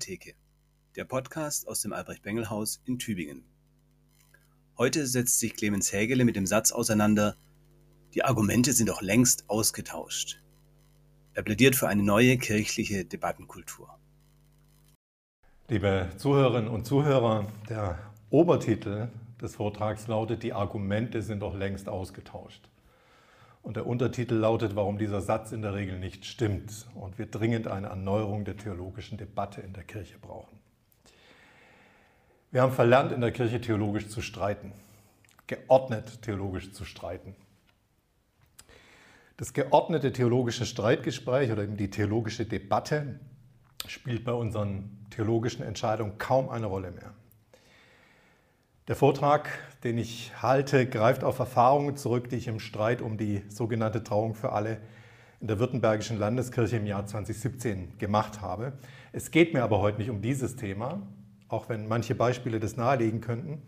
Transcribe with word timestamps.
Theke, 0.00 0.34
der 0.96 1.04
Podcast 1.04 1.68
aus 1.68 1.82
dem 1.82 1.92
Albrecht-Bengel-Haus 1.92 2.82
in 2.86 2.98
Tübingen. 2.98 3.44
Heute 4.76 5.06
setzt 5.06 5.38
sich 5.38 5.54
Clemens 5.54 5.92
Hägele 5.92 6.24
mit 6.24 6.36
dem 6.36 6.46
Satz 6.46 6.72
auseinander, 6.72 7.36
die 8.14 8.24
Argumente 8.24 8.72
sind 8.72 8.88
doch 8.88 9.02
längst 9.02 9.48
ausgetauscht. 9.48 10.42
Er 11.34 11.44
plädiert 11.44 11.76
für 11.76 11.86
eine 11.86 12.02
neue 12.02 12.38
kirchliche 12.38 13.04
Debattenkultur. 13.04 13.96
Liebe 15.68 16.08
Zuhörerinnen 16.16 16.68
und 16.68 16.86
Zuhörer, 16.86 17.46
der 17.68 17.98
Obertitel 18.30 19.08
des 19.40 19.54
Vortrags 19.54 20.08
lautet, 20.08 20.42
die 20.42 20.52
Argumente 20.52 21.22
sind 21.22 21.40
doch 21.40 21.54
längst 21.54 21.88
ausgetauscht. 21.88 22.68
Und 23.62 23.76
der 23.76 23.86
Untertitel 23.86 24.34
lautet, 24.34 24.74
warum 24.74 24.98
dieser 24.98 25.20
Satz 25.20 25.52
in 25.52 25.62
der 25.62 25.74
Regel 25.74 25.98
nicht 25.98 26.24
stimmt 26.24 26.86
und 26.94 27.18
wir 27.18 27.26
dringend 27.26 27.68
eine 27.68 27.88
Erneuerung 27.88 28.44
der 28.44 28.56
theologischen 28.56 29.18
Debatte 29.18 29.60
in 29.60 29.72
der 29.72 29.84
Kirche 29.84 30.18
brauchen. 30.18 30.58
Wir 32.50 32.62
haben 32.62 32.72
verlernt, 32.72 33.12
in 33.12 33.20
der 33.20 33.32
Kirche 33.32 33.60
theologisch 33.60 34.08
zu 34.08 34.22
streiten, 34.22 34.72
geordnet 35.46 36.22
theologisch 36.22 36.72
zu 36.72 36.84
streiten. 36.84 37.36
Das 39.36 39.52
geordnete 39.52 40.12
theologische 40.12 40.66
Streitgespräch 40.66 41.52
oder 41.52 41.62
eben 41.62 41.76
die 41.76 41.90
theologische 41.90 42.46
Debatte 42.46 43.20
spielt 43.86 44.24
bei 44.24 44.32
unseren 44.32 45.06
theologischen 45.10 45.62
Entscheidungen 45.62 46.18
kaum 46.18 46.48
eine 46.48 46.66
Rolle 46.66 46.90
mehr. 46.90 47.14
Der 48.90 48.96
Vortrag, 48.96 49.48
den 49.84 49.98
ich 49.98 50.32
halte, 50.42 50.84
greift 50.84 51.22
auf 51.22 51.38
Erfahrungen 51.38 51.96
zurück, 51.96 52.28
die 52.28 52.34
ich 52.34 52.48
im 52.48 52.58
Streit 52.58 53.02
um 53.02 53.16
die 53.16 53.44
sogenannte 53.48 54.02
Trauung 54.02 54.34
für 54.34 54.50
alle 54.50 54.78
in 55.38 55.46
der 55.46 55.60
Württembergischen 55.60 56.18
Landeskirche 56.18 56.78
im 56.78 56.86
Jahr 56.86 57.06
2017 57.06 57.98
gemacht 57.98 58.40
habe. 58.40 58.72
Es 59.12 59.30
geht 59.30 59.54
mir 59.54 59.62
aber 59.62 59.78
heute 59.78 59.98
nicht 59.98 60.10
um 60.10 60.22
dieses 60.22 60.56
Thema, 60.56 61.06
auch 61.46 61.68
wenn 61.68 61.86
manche 61.86 62.16
Beispiele 62.16 62.58
das 62.58 62.76
nahelegen 62.76 63.20
könnten. 63.20 63.62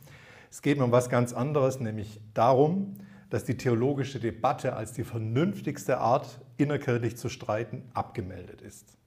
Es 0.51 0.61
geht 0.61 0.79
mir 0.79 0.83
um 0.83 0.91
was 0.91 1.09
ganz 1.09 1.33
anderes, 1.33 1.79
nämlich 1.79 2.21
darum, 2.35 2.97
dass 3.31 3.45
die 3.45 3.57
theologische 3.57 4.19
Debatte 4.19 4.75
als 4.75 4.93
die 4.93 5.05
vernünftigste 5.05 5.99
Art, 5.99 6.41
innerkirchlich 6.57 7.17
zu 7.17 7.29
streiten, 7.29 7.85
abgemeldet 7.95 8.61
ist. 8.61 8.99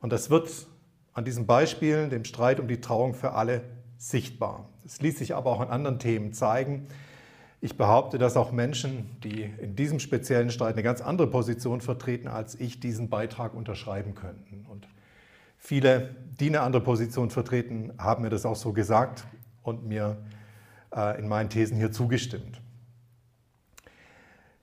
Und 0.00 0.12
das 0.12 0.30
wird 0.30 0.50
an 1.12 1.24
diesen 1.24 1.46
Beispielen, 1.46 2.10
dem 2.10 2.24
Streit 2.24 2.58
um 2.58 2.66
die 2.66 2.80
Trauung 2.80 3.14
für 3.14 3.34
alle, 3.34 3.62
sichtbar. 4.00 4.68
Es 4.90 5.00
ließ 5.00 5.18
sich 5.18 5.36
aber 5.36 5.52
auch 5.52 5.60
an 5.60 5.68
anderen 5.68 6.00
Themen 6.00 6.32
zeigen. 6.32 6.88
Ich 7.60 7.76
behaupte, 7.76 8.18
dass 8.18 8.36
auch 8.36 8.50
Menschen, 8.50 9.08
die 9.22 9.48
in 9.60 9.76
diesem 9.76 10.00
speziellen 10.00 10.50
Streit 10.50 10.74
eine 10.74 10.82
ganz 10.82 11.00
andere 11.00 11.28
Position 11.28 11.80
vertreten, 11.80 12.26
als 12.26 12.58
ich 12.58 12.80
diesen 12.80 13.08
Beitrag 13.08 13.54
unterschreiben 13.54 14.16
könnten. 14.16 14.66
Und 14.68 14.88
viele, 15.58 16.16
die 16.40 16.48
eine 16.48 16.62
andere 16.62 16.82
Position 16.82 17.30
vertreten, 17.30 17.92
haben 17.98 18.24
mir 18.24 18.30
das 18.30 18.44
auch 18.44 18.56
so 18.56 18.72
gesagt 18.72 19.24
und 19.62 19.86
mir 19.86 20.16
äh, 20.92 21.20
in 21.20 21.28
meinen 21.28 21.50
Thesen 21.50 21.76
hier 21.76 21.92
zugestimmt. 21.92 22.60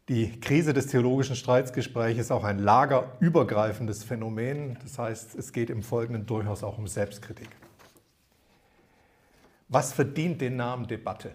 Die 0.10 0.38
Krise 0.42 0.74
des 0.74 0.88
theologischen 0.88 1.38
Streitsgesprächs 1.38 2.20
ist 2.20 2.32
auch 2.32 2.44
ein 2.44 2.60
lagerübergreifendes 2.60 4.04
Phänomen. 4.04 4.78
Das 4.84 5.00
heißt, 5.00 5.36
es 5.36 5.54
geht 5.54 5.70
im 5.70 5.84
Folgenden 5.84 6.26
durchaus 6.26 6.64
auch 6.64 6.78
um 6.78 6.88
Selbstkritik. 6.88 7.48
Was 9.70 9.94
verdient 9.94 10.42
den 10.42 10.56
Namen 10.56 10.88
Debatte? 10.88 11.32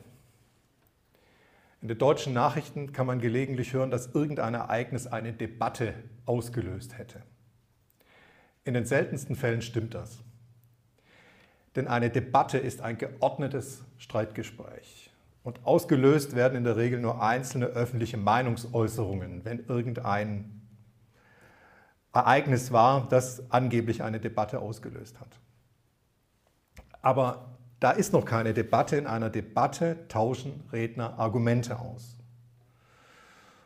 In 1.83 1.89
den 1.89 1.99
deutschen 1.99 2.33
Nachrichten 2.33 2.93
kann 2.93 3.07
man 3.07 3.21
gelegentlich 3.21 3.73
hören, 3.73 3.91
dass 3.91 4.15
irgendein 4.15 4.55
Ereignis 4.55 5.07
eine 5.07 5.33
Debatte 5.33 5.95
ausgelöst 6.27 6.97
hätte. 6.97 7.23
In 8.65 8.75
den 8.75 8.87
seltensten 8.87 9.35
Fällen 9.35 9.63
stimmt 9.63 9.95
das. 9.95 10.23
Denn 11.75 11.89
eine 11.89 12.11
Debatte 12.11 12.59
ist 12.59 12.81
ein 12.83 12.99
geordnetes 12.99 13.85
Streitgespräch. 13.99 15.11
Und 15.43 15.67
ausgelöst 15.67 16.37
werden 16.37 16.57
in 16.57 16.65
der 16.65 16.77
Regel 16.77 17.01
nur 17.01 17.21
einzelne 17.21 17.67
öffentliche 17.67 18.17
Meinungsäußerungen, 18.17 19.45
wenn 19.45 19.67
irgendein 19.67 20.63
Ereignis 22.13 22.71
war, 22.71 23.09
das 23.09 23.51
angeblich 23.51 24.03
eine 24.03 24.21
Debatte 24.21 24.61
ausgelöst 24.61 25.19
hat. 25.19 25.41
Aber 27.01 27.52
da 27.83 27.91
ist 27.91 28.13
noch 28.13 28.25
keine 28.25 28.55
Debatte. 28.55 28.97
In 28.97 29.09
einer 29.09 29.29
Debatte 29.29 30.07
tauschen 30.07 30.63
Redner 30.73 31.19
Argumente 31.19 31.81
aus. 31.81 32.17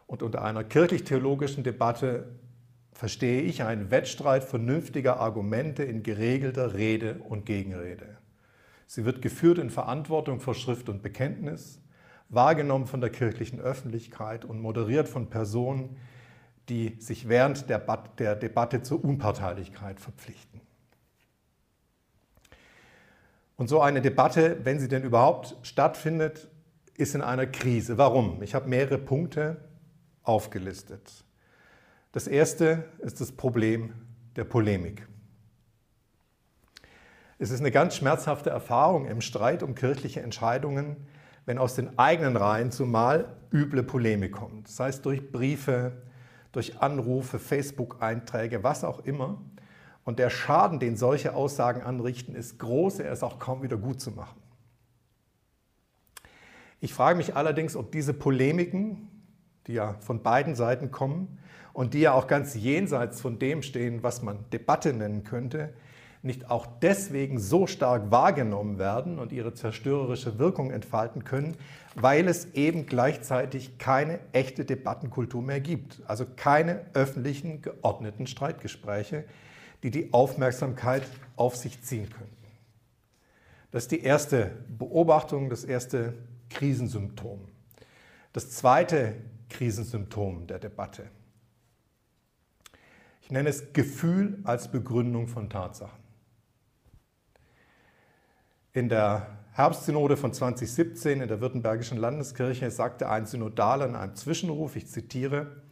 Und 0.06 0.22
unter 0.22 0.42
einer 0.42 0.64
kirchlich-theologischen 0.64 1.64
Debatte 1.64 2.28
verstehe 2.92 3.42
ich 3.42 3.62
einen 3.62 3.90
Wettstreit 3.90 4.42
vernünftiger 4.42 5.20
Argumente 5.20 5.82
in 5.82 6.02
geregelter 6.02 6.72
Rede 6.72 7.20
und 7.28 7.44
Gegenrede. 7.44 8.16
Sie 8.86 9.04
wird 9.04 9.20
geführt 9.20 9.58
in 9.58 9.68
Verantwortung 9.68 10.40
vor 10.40 10.54
Schrift 10.54 10.88
und 10.88 11.02
Bekenntnis, 11.02 11.82
wahrgenommen 12.30 12.86
von 12.86 13.02
der 13.02 13.10
kirchlichen 13.10 13.60
Öffentlichkeit 13.60 14.46
und 14.46 14.60
moderiert 14.60 15.08
von 15.08 15.28
Personen, 15.28 15.98
die 16.70 16.96
sich 17.00 17.28
während 17.28 17.68
der, 17.68 18.34
Debatte 18.36 18.82
zur 18.82 19.04
Unparteilichkeit 19.04 20.00
verpflichten. 20.00 20.55
Und 23.56 23.68
so 23.68 23.80
eine 23.80 24.02
Debatte, 24.02 24.58
wenn 24.64 24.78
sie 24.78 24.88
denn 24.88 25.02
überhaupt 25.02 25.56
stattfindet, 25.62 26.48
ist 26.96 27.14
in 27.14 27.22
einer 27.22 27.46
Krise. 27.46 27.98
Warum? 27.98 28.42
Ich 28.42 28.54
habe 28.54 28.68
mehrere 28.68 28.98
Punkte 28.98 29.56
aufgelistet. 30.22 31.24
Das 32.12 32.26
erste 32.26 32.84
ist 32.98 33.20
das 33.20 33.32
Problem 33.32 33.92
der 34.36 34.44
Polemik. 34.44 35.06
Es 37.38 37.50
ist 37.50 37.60
eine 37.60 37.70
ganz 37.70 37.96
schmerzhafte 37.96 38.48
Erfahrung 38.48 39.06
im 39.06 39.20
Streit 39.20 39.62
um 39.62 39.74
kirchliche 39.74 40.22
Entscheidungen, 40.22 40.96
wenn 41.44 41.58
aus 41.58 41.74
den 41.74 41.98
eigenen 41.98 42.36
Reihen 42.36 42.70
zumal 42.70 43.36
üble 43.52 43.82
Polemik 43.82 44.32
kommt. 44.32 44.68
Sei 44.68 44.88
es 44.88 45.02
durch 45.02 45.30
Briefe, 45.30 45.92
durch 46.52 46.80
Anrufe, 46.80 47.38
Facebook-Einträge, 47.38 48.62
was 48.62 48.84
auch 48.84 49.00
immer. 49.00 49.42
Und 50.06 50.20
der 50.20 50.30
Schaden, 50.30 50.78
den 50.78 50.96
solche 50.96 51.34
Aussagen 51.34 51.82
anrichten, 51.82 52.36
ist 52.36 52.60
groß, 52.60 53.00
er 53.00 53.10
ist 53.10 53.24
auch 53.24 53.40
kaum 53.40 53.64
wieder 53.64 53.76
gut 53.76 54.00
zu 54.00 54.12
machen. 54.12 54.40
Ich 56.80 56.94
frage 56.94 57.16
mich 57.16 57.34
allerdings, 57.34 57.74
ob 57.74 57.90
diese 57.90 58.14
Polemiken, 58.14 59.08
die 59.66 59.72
ja 59.72 59.96
von 59.98 60.22
beiden 60.22 60.54
Seiten 60.54 60.92
kommen 60.92 61.38
und 61.72 61.92
die 61.92 62.02
ja 62.02 62.12
auch 62.12 62.28
ganz 62.28 62.54
jenseits 62.54 63.20
von 63.20 63.40
dem 63.40 63.62
stehen, 63.62 64.04
was 64.04 64.22
man 64.22 64.44
Debatte 64.52 64.92
nennen 64.92 65.24
könnte, 65.24 65.74
nicht 66.22 66.52
auch 66.52 66.68
deswegen 66.80 67.40
so 67.40 67.66
stark 67.66 68.12
wahrgenommen 68.12 68.78
werden 68.78 69.18
und 69.18 69.32
ihre 69.32 69.54
zerstörerische 69.54 70.38
Wirkung 70.38 70.70
entfalten 70.70 71.24
können, 71.24 71.56
weil 71.96 72.28
es 72.28 72.54
eben 72.54 72.86
gleichzeitig 72.86 73.78
keine 73.78 74.20
echte 74.32 74.64
Debattenkultur 74.64 75.42
mehr 75.42 75.60
gibt. 75.60 76.00
Also 76.06 76.26
keine 76.36 76.82
öffentlichen, 76.94 77.60
geordneten 77.60 78.28
Streitgespräche, 78.28 79.24
die 79.82 79.90
die 79.90 80.12
Aufmerksamkeit 80.12 81.02
auf 81.36 81.56
sich 81.56 81.82
ziehen 81.82 82.08
könnten. 82.10 82.32
Das 83.70 83.84
ist 83.84 83.92
die 83.92 84.02
erste 84.02 84.52
Beobachtung, 84.68 85.50
das 85.50 85.64
erste 85.64 86.14
Krisensymptom. 86.50 87.48
Das 88.32 88.50
zweite 88.50 89.16
Krisensymptom 89.48 90.46
der 90.46 90.58
Debatte. 90.58 91.10
Ich 93.22 93.30
nenne 93.30 93.48
es 93.48 93.72
Gefühl 93.72 94.38
als 94.44 94.70
Begründung 94.70 95.26
von 95.26 95.50
Tatsachen. 95.50 95.98
In 98.72 98.88
der 98.88 99.38
Herbstsynode 99.52 100.16
von 100.16 100.32
2017 100.32 101.22
in 101.22 101.28
der 101.28 101.40
Württembergischen 101.40 101.96
Landeskirche 101.98 102.70
sagte 102.70 103.08
ein 103.08 103.26
Synodaler 103.26 103.86
in 103.86 103.96
einem 103.96 104.14
Zwischenruf, 104.14 104.76
ich 104.76 104.86
zitiere, 104.86 105.62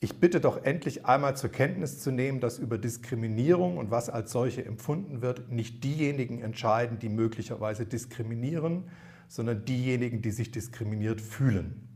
ich 0.00 0.20
bitte 0.20 0.40
doch 0.40 0.62
endlich 0.62 1.06
einmal 1.06 1.36
zur 1.36 1.50
Kenntnis 1.50 1.98
zu 1.98 2.12
nehmen, 2.12 2.40
dass 2.40 2.58
über 2.58 2.78
Diskriminierung 2.78 3.78
und 3.78 3.90
was 3.90 4.08
als 4.08 4.30
solche 4.30 4.64
empfunden 4.64 5.22
wird, 5.22 5.50
nicht 5.50 5.82
diejenigen 5.82 6.40
entscheiden, 6.40 6.98
die 7.00 7.08
möglicherweise 7.08 7.84
diskriminieren, 7.84 8.90
sondern 9.26 9.64
diejenigen, 9.64 10.22
die 10.22 10.30
sich 10.30 10.52
diskriminiert 10.52 11.20
fühlen. 11.20 11.88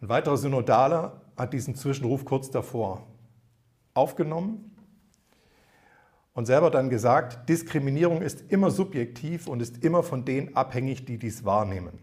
Ein 0.00 0.08
weiterer 0.08 0.36
Synodaler 0.36 1.22
hat 1.36 1.52
diesen 1.52 1.76
Zwischenruf 1.76 2.24
kurz 2.24 2.50
davor 2.50 3.06
aufgenommen 3.94 4.76
und 6.34 6.46
selber 6.46 6.70
dann 6.70 6.90
gesagt, 6.90 7.48
Diskriminierung 7.48 8.22
ist 8.22 8.44
immer 8.52 8.70
subjektiv 8.70 9.48
und 9.48 9.60
ist 9.60 9.84
immer 9.84 10.02
von 10.02 10.24
denen 10.24 10.54
abhängig, 10.56 11.04
die 11.04 11.18
dies 11.18 11.44
wahrnehmen. 11.44 11.98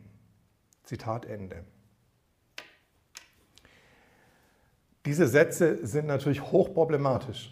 Zitat 0.84 1.26
Ende. 1.26 1.64
Diese 5.06 5.28
Sätze 5.28 5.86
sind 5.86 6.08
natürlich 6.08 6.42
hochproblematisch. 6.42 7.52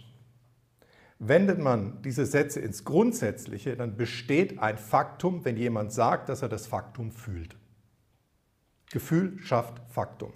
Wendet 1.19 1.59
man 1.59 2.01
diese 2.01 2.25
Sätze 2.25 2.59
ins 2.59 2.83
Grundsätzliche, 2.83 3.77
dann 3.77 3.95
besteht 3.95 4.59
ein 4.59 4.77
Faktum, 4.77 5.45
wenn 5.45 5.55
jemand 5.55 5.93
sagt, 5.93 6.29
dass 6.29 6.41
er 6.41 6.49
das 6.49 6.67
Faktum 6.67 7.11
fühlt. 7.11 7.55
Gefühl 8.91 9.39
schafft 9.39 9.81
Faktum. 9.89 10.33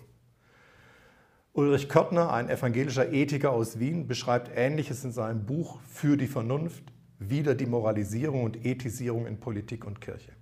Ulrich 1.53 1.89
Körtner, 1.89 2.31
ein 2.31 2.49
evangelischer 2.49 3.11
Ethiker 3.11 3.51
aus 3.51 3.79
Wien, 3.79 4.07
beschreibt 4.07 4.51
Ähnliches 4.55 5.03
in 5.03 5.11
seinem 5.11 5.45
Buch 5.45 5.79
Für 5.81 6.15
die 6.15 6.27
Vernunft, 6.27 6.83
wieder 7.17 7.55
die 7.55 7.65
Moralisierung 7.65 8.43
und 8.43 8.63
Ethisierung 8.63 9.25
in 9.25 9.39
Politik 9.39 9.83
und 9.83 9.99
Kirche. 9.99 10.33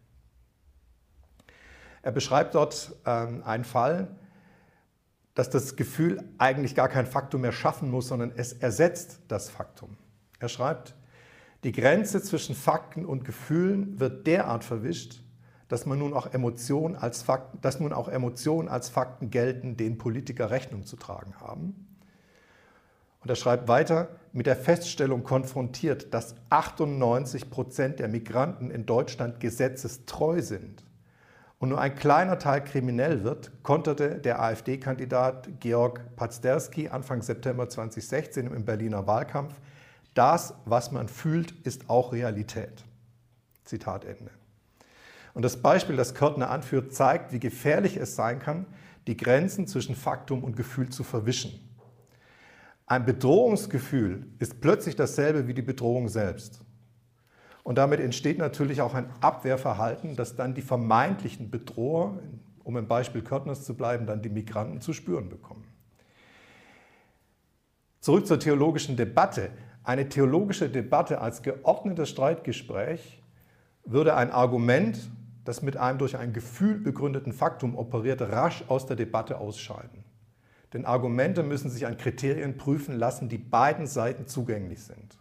Er 2.02 2.12
beschreibt 2.12 2.54
dort 2.54 2.96
ähm, 3.06 3.42
einen 3.44 3.64
Fall, 3.64 4.20
dass 5.36 5.50
das 5.50 5.76
Gefühl 5.76 6.24
eigentlich 6.38 6.76
gar 6.76 6.88
kein 6.88 7.06
Faktum 7.06 7.42
mehr 7.42 7.52
schaffen 7.52 7.92
muss, 7.92 8.08
sondern 8.08 8.32
es 8.36 8.54
ersetzt 8.54 9.20
das 9.28 9.50
Faktum. 9.50 9.98
Er 10.40 10.50
schreibt, 10.50 10.96
die 11.64 11.74
Grenze 11.74 12.22
zwischen 12.22 12.56
Fakten 12.56 13.06
und 13.06 13.26
Gefühlen 13.26 14.00
wird 14.00 14.28
derart 14.28 14.64
verwischt, 14.64 15.22
dass, 15.68 15.86
man 15.86 16.00
nun 16.00 16.14
auch 16.14 16.28
Emotionen 16.28 16.96
als 16.96 17.22
Fakten, 17.22 17.60
dass 17.62 17.80
nun 17.80 17.92
auch 17.92 18.08
Emotionen 18.08 18.70
als 18.70 18.90
Fakten 18.90 19.30
gelten, 19.30 19.76
denen 19.76 19.98
Politiker 19.98 20.52
Rechnung 20.52 20.86
zu 20.86 20.96
tragen 20.96 21.40
haben. 21.40 21.88
Und 23.20 23.30
er 23.30 23.36
schreibt 23.36 23.68
weiter, 23.68 24.10
mit 24.32 24.46
der 24.46 24.56
Feststellung 24.56 25.24
konfrontiert, 25.24 26.14
dass 26.14 26.36
98 26.52 27.50
Prozent 27.50 28.00
der 28.00 28.08
Migranten 28.08 28.70
in 28.70 28.86
Deutschland 28.86 29.40
gesetzestreu 29.40 30.42
sind 30.42 30.85
und 31.60 31.70
nur 31.70 31.80
ein 31.80 31.96
kleiner 31.96 32.38
Teil 32.38 32.64
kriminell 32.64 33.24
wird, 33.24 33.52
konterte 33.64 34.20
der 34.20 34.42
AfD-Kandidat 34.42 35.60
Georg 35.60 36.16
Pazderski 36.16 36.90
Anfang 36.90 37.22
September 37.22 37.70
2016 37.70 38.48
im 38.48 38.66
Berliner 38.66 39.08
Wahlkampf, 39.08 39.54
das, 40.14 40.54
was 40.66 40.92
man 40.92 41.08
fühlt, 41.08 41.52
ist 41.66 41.90
auch 41.90 42.14
Realität. 42.14 42.84
Zitat 43.64 44.06
Ende. 44.06 44.32
Und 45.34 45.44
das 45.44 45.58
Beispiel, 45.58 45.98
das 45.98 46.14
Körtner 46.16 46.50
anführt, 46.50 46.94
zeigt, 46.94 47.34
wie 47.34 47.40
gefährlich 47.40 47.98
es 47.98 48.16
sein 48.16 48.40
kann, 48.40 48.66
die 49.08 49.18
Grenzen 49.18 49.68
zwischen 49.68 49.96
Faktum 49.96 50.44
und 50.44 50.56
Gefühl 50.56 50.90
zu 50.90 51.04
verwischen. 51.04 51.60
Ein 52.88 53.06
Bedrohungsgefühl 53.06 54.28
ist 54.40 54.62
plötzlich 54.62 54.96
dasselbe 54.96 55.48
wie 55.48 55.54
die 55.54 55.62
Bedrohung 55.62 56.08
selbst. 56.08 56.62
Und 57.66 57.80
damit 57.80 58.00
entsteht 58.00 58.38
natürlich 58.38 58.82
auch 58.82 58.94
ein 58.94 59.10
Abwehrverhalten, 59.22 60.16
das 60.16 60.36
dann 60.36 60.54
die 60.54 60.62
vermeintlichen 60.62 61.50
Bedroher, 61.50 62.20
um 62.64 62.78
im 62.78 62.88
Beispiel 62.88 63.24
Körtners 63.24 63.64
zu 63.64 63.76
bleiben, 63.76 64.06
dann 64.06 64.22
die 64.22 64.30
Migranten 64.30 64.82
zu 64.82 64.94
spüren 64.94 65.30
bekommen. 65.30 65.66
Zurück 68.02 68.28
zur 68.28 68.40
theologischen 68.40 68.98
Debatte. 68.98 69.50
Eine 69.84 70.08
theologische 70.08 70.70
Debatte 70.70 71.22
als 71.22 71.42
geordnetes 71.42 72.10
Streitgespräch 72.10 73.24
würde 73.84 74.16
ein 74.16 74.30
Argument, 74.30 75.10
das 75.44 75.64
mit 75.64 75.76
einem 75.76 75.98
durch 75.98 76.18
ein 76.18 76.34
Gefühl 76.34 76.78
begründeten 76.78 77.34
Faktum 77.34 77.76
operiert, 77.76 78.22
rasch 78.22 78.64
aus 78.68 78.86
der 78.86 78.96
Debatte 78.96 79.40
ausscheiden. 79.40 80.04
Denn 80.72 80.86
Argumente 80.86 81.42
müssen 81.42 81.72
sich 81.72 81.88
an 81.88 81.98
Kriterien 81.98 82.58
prüfen 82.58 82.96
lassen, 82.96 83.28
die 83.28 83.40
beiden 83.40 83.88
Seiten 83.88 84.28
zugänglich 84.28 84.84
sind. 84.84 85.18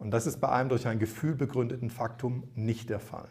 Und 0.00 0.12
das 0.12 0.26
ist 0.26 0.40
bei 0.40 0.48
einem 0.48 0.70
durch 0.70 0.88
ein 0.88 0.98
Gefühl 0.98 1.34
begründeten 1.34 1.90
Faktum 1.90 2.44
nicht 2.54 2.88
der 2.88 3.00
Fall. 3.00 3.28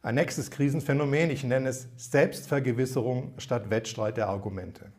Ein 0.00 0.14
nächstes 0.14 0.50
Krisenphänomen, 0.50 1.30
ich 1.30 1.44
nenne 1.44 1.68
es 1.68 1.86
Selbstvergewisserung 1.96 3.34
statt 3.36 3.68
Wettstreit 3.68 4.16
der 4.16 4.28
Argumente. 4.28 4.90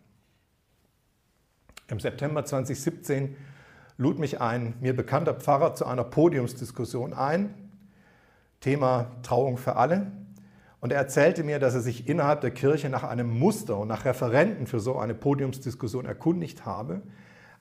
Im 1.88 2.00
September 2.00 2.46
2017 2.46 3.36
lud 3.98 4.20
mich 4.20 4.40
ein 4.40 4.76
mir 4.80 4.96
bekannter 4.96 5.34
Pfarrer 5.34 5.74
zu 5.74 5.88
einer 5.88 6.04
Podiumsdiskussion 6.04 7.14
ein, 7.14 7.56
Thema 8.60 9.12
Trauung 9.24 9.58
für 9.58 9.78
alle. 9.78 10.12
Und 10.80 10.92
er 10.92 11.00
erzählte 11.00 11.44
mir, 11.44 11.58
dass 11.58 11.74
er 11.74 11.82
sich 11.82 12.08
innerhalb 12.08 12.42
der 12.42 12.52
Kirche 12.52 12.90
nach 12.90 13.04
einem 13.04 13.30
Muster 13.30 13.80
und 13.80 13.88
nach 13.88 14.06
Referenten 14.06 14.68
für 14.68 14.80
so 14.80 15.00
eine 15.00 15.16
Podiumsdiskussion 15.16 16.06
erkundigt 16.06 16.66
habe, 16.66 17.02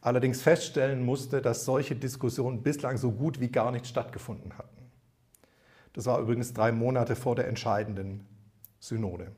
allerdings 0.03 0.43
feststellen 0.43 1.05
musste, 1.05 1.41
dass 1.41 1.65
solche 1.65 1.97
Diskussionen 1.97 2.63
bislang 2.63 2.99
so 2.99 3.13
gut 3.13 3.41
wie 3.41 3.49
gar 3.49 3.71
nicht 3.73 3.87
stattgefunden 3.87 4.59
hatten. 4.59 4.91
Das 5.95 6.07
war 6.07 6.21
übrigens 6.21 6.53
drei 6.53 6.73
Monate 6.73 7.17
vor 7.17 7.37
der 7.37 7.49
entscheidenden 7.49 8.27
Synode. 8.81 9.33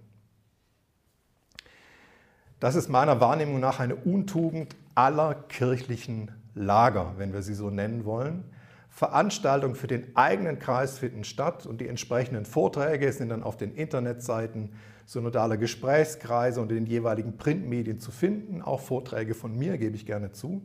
Das 2.60 2.74
ist 2.74 2.88
meiner 2.88 3.20
Wahrnehmung 3.20 3.60
nach 3.60 3.78
eine 3.78 3.94
Untugend 3.94 4.74
aller 4.94 5.34
kirchlichen 5.34 6.30
Lager, 6.54 7.14
wenn 7.18 7.32
wir 7.32 7.42
sie 7.42 7.54
so 7.54 7.68
nennen 7.68 8.04
wollen. 8.04 8.44
Veranstaltungen 8.88 9.74
für 9.74 9.88
den 9.88 10.16
eigenen 10.16 10.60
Kreis 10.60 10.98
finden 10.98 11.24
statt 11.24 11.66
und 11.66 11.80
die 11.80 11.88
entsprechenden 11.88 12.46
Vorträge 12.46 13.12
sind 13.12 13.30
dann 13.30 13.42
auf 13.42 13.56
den 13.56 13.74
Internetseiten 13.74 14.72
synodaler 15.06 15.56
Gesprächskreise 15.56 16.60
und 16.60 16.70
in 16.70 16.76
den 16.76 16.86
jeweiligen 16.86 17.36
Printmedien 17.36 18.00
zu 18.00 18.10
finden. 18.10 18.62
Auch 18.62 18.80
Vorträge 18.80 19.34
von 19.34 19.56
mir 19.56 19.78
gebe 19.78 19.96
ich 19.96 20.06
gerne 20.06 20.32
zu. 20.32 20.62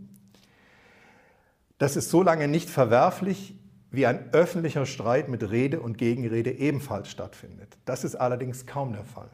Das 1.77 1.95
ist 1.95 2.09
so 2.09 2.24
lange 2.24 2.47
nicht 2.47 2.69
verwerflich, 2.69 3.56
wie 3.91 4.06
ein 4.06 4.33
öffentlicher 4.33 4.86
Streit 4.86 5.30
mit 5.30 5.50
Rede 5.50 5.80
und 5.80 5.97
Gegenrede 5.97 6.51
ebenfalls 6.51 7.09
stattfindet. 7.09 7.77
Das 7.86 8.03
ist 8.03 8.15
allerdings 8.15 8.65
kaum 8.65 8.94
der 8.94 9.06
Fall. 9.06 9.30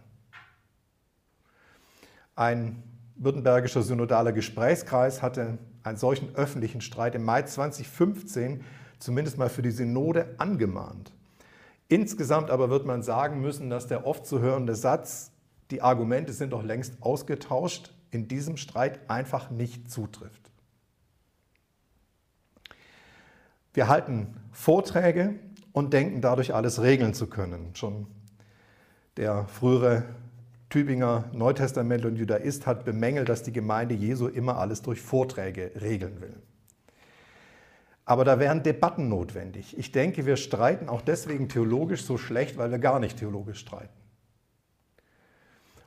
Ein 2.35 2.83
württembergischer 3.15 3.81
synodaler 3.81 4.31
Gesprächskreis 4.31 5.21
hatte 5.21 5.57
einen 5.83 5.97
solchen 5.97 6.35
öffentlichen 6.35 6.81
Streit 6.81 7.15
im 7.15 7.23
Mai 7.23 7.43
2015 7.43 8.63
zumindest 8.99 9.37
mal 9.37 9.49
für 9.49 9.61
die 9.61 9.71
Synode 9.71 10.35
angemahnt. 10.37 11.11
Insgesamt 11.87 12.49
aber 12.49 12.69
wird 12.69 12.85
man 12.85 13.03
sagen 13.03 13.41
müssen, 13.41 13.69
dass 13.69 13.87
der 13.87 14.05
oft 14.05 14.25
zu 14.25 14.39
hörende 14.39 14.75
Satz, 14.75 15.31
die 15.71 15.81
Argumente 15.81 16.33
sind 16.33 16.53
doch 16.53 16.63
längst 16.63 17.01
ausgetauscht, 17.01 17.93
in 18.11 18.27
diesem 18.27 18.57
Streit 18.57 19.09
einfach 19.09 19.49
nicht 19.49 19.91
zutrifft. 19.91 20.51
Wir 23.73 23.87
halten 23.87 24.33
Vorträge 24.51 25.35
und 25.73 25.91
denken 25.91 26.21
dadurch 26.21 26.53
alles 26.53 26.81
regeln 26.81 27.13
zu 27.13 27.27
können. 27.27 27.75
Schon 27.75 28.07
der 29.17 29.47
frühere 29.47 30.03
Tübinger 30.69 31.25
Neutestamentler 31.33 32.09
und 32.09 32.15
Judaist 32.15 32.65
hat 32.65 32.85
bemängelt, 32.85 33.29
dass 33.29 33.43
die 33.43 33.53
Gemeinde 33.53 33.93
Jesu 33.93 34.27
immer 34.27 34.57
alles 34.57 34.81
durch 34.81 35.01
Vorträge 35.01 35.71
regeln 35.79 36.21
will. 36.21 36.41
Aber 38.05 38.23
da 38.23 38.39
wären 38.39 38.61
Debatten 38.61 39.09
notwendig. 39.09 39.77
Ich 39.77 39.91
denke, 39.91 40.27
wir 40.27 40.37
streiten 40.37 40.89
auch 40.89 41.01
deswegen 41.01 41.49
theologisch 41.49 42.05
so 42.05 42.17
schlecht, 42.17 42.57
weil 42.57 42.69
wir 42.69 42.77
gar 42.77 42.99
nicht 42.99 43.17
theologisch 43.17 43.59
streiten. 43.59 43.93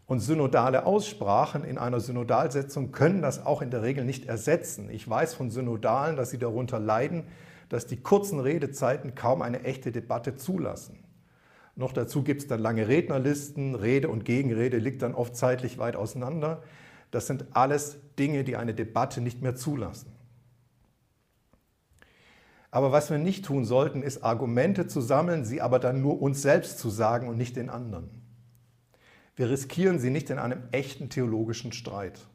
Und 0.06 0.20
synodale 0.20 0.84
Aussprachen 0.84 1.64
in 1.64 1.78
einer 1.78 2.00
Synodalsetzung 2.00 2.92
können 2.92 3.22
das 3.22 3.44
auch 3.44 3.62
in 3.62 3.70
der 3.70 3.82
Regel 3.82 4.04
nicht 4.04 4.26
ersetzen. 4.26 4.90
Ich 4.90 5.08
weiß 5.08 5.34
von 5.34 5.50
Synodalen, 5.50 6.16
dass 6.16 6.30
sie 6.30 6.38
darunter 6.38 6.80
leiden, 6.80 7.24
dass 7.68 7.86
die 7.86 8.00
kurzen 8.00 8.40
Redezeiten 8.40 9.14
kaum 9.14 9.42
eine 9.42 9.62
echte 9.64 9.92
Debatte 9.92 10.34
zulassen. 10.34 11.04
Noch 11.76 11.92
dazu 11.92 12.24
gibt 12.24 12.40
es 12.40 12.48
dann 12.48 12.58
lange 12.58 12.88
Rednerlisten, 12.88 13.76
Rede 13.76 14.08
und 14.08 14.24
Gegenrede 14.24 14.78
liegt 14.78 15.02
dann 15.02 15.14
oft 15.14 15.36
zeitlich 15.36 15.78
weit 15.78 15.94
auseinander. 15.94 16.62
Das 17.12 17.28
sind 17.28 17.44
alles 17.52 17.98
Dinge, 18.18 18.42
die 18.42 18.56
eine 18.56 18.74
Debatte 18.74 19.20
nicht 19.20 19.42
mehr 19.42 19.54
zulassen. 19.54 20.17
Aber 22.70 22.92
was 22.92 23.10
wir 23.10 23.18
nicht 23.18 23.44
tun 23.44 23.64
sollten, 23.64 24.02
ist 24.02 24.22
Argumente 24.22 24.86
zu 24.86 25.00
sammeln, 25.00 25.44
sie 25.44 25.60
aber 25.60 25.78
dann 25.78 26.02
nur 26.02 26.20
uns 26.20 26.42
selbst 26.42 26.78
zu 26.78 26.90
sagen 26.90 27.28
und 27.28 27.38
nicht 27.38 27.56
den 27.56 27.70
anderen. 27.70 28.10
Wir 29.36 29.48
riskieren 29.48 29.98
sie 29.98 30.10
nicht 30.10 30.30
in 30.30 30.38
einem 30.38 30.62
echten 30.72 31.08
theologischen 31.08 31.72
Streit. 31.72 32.26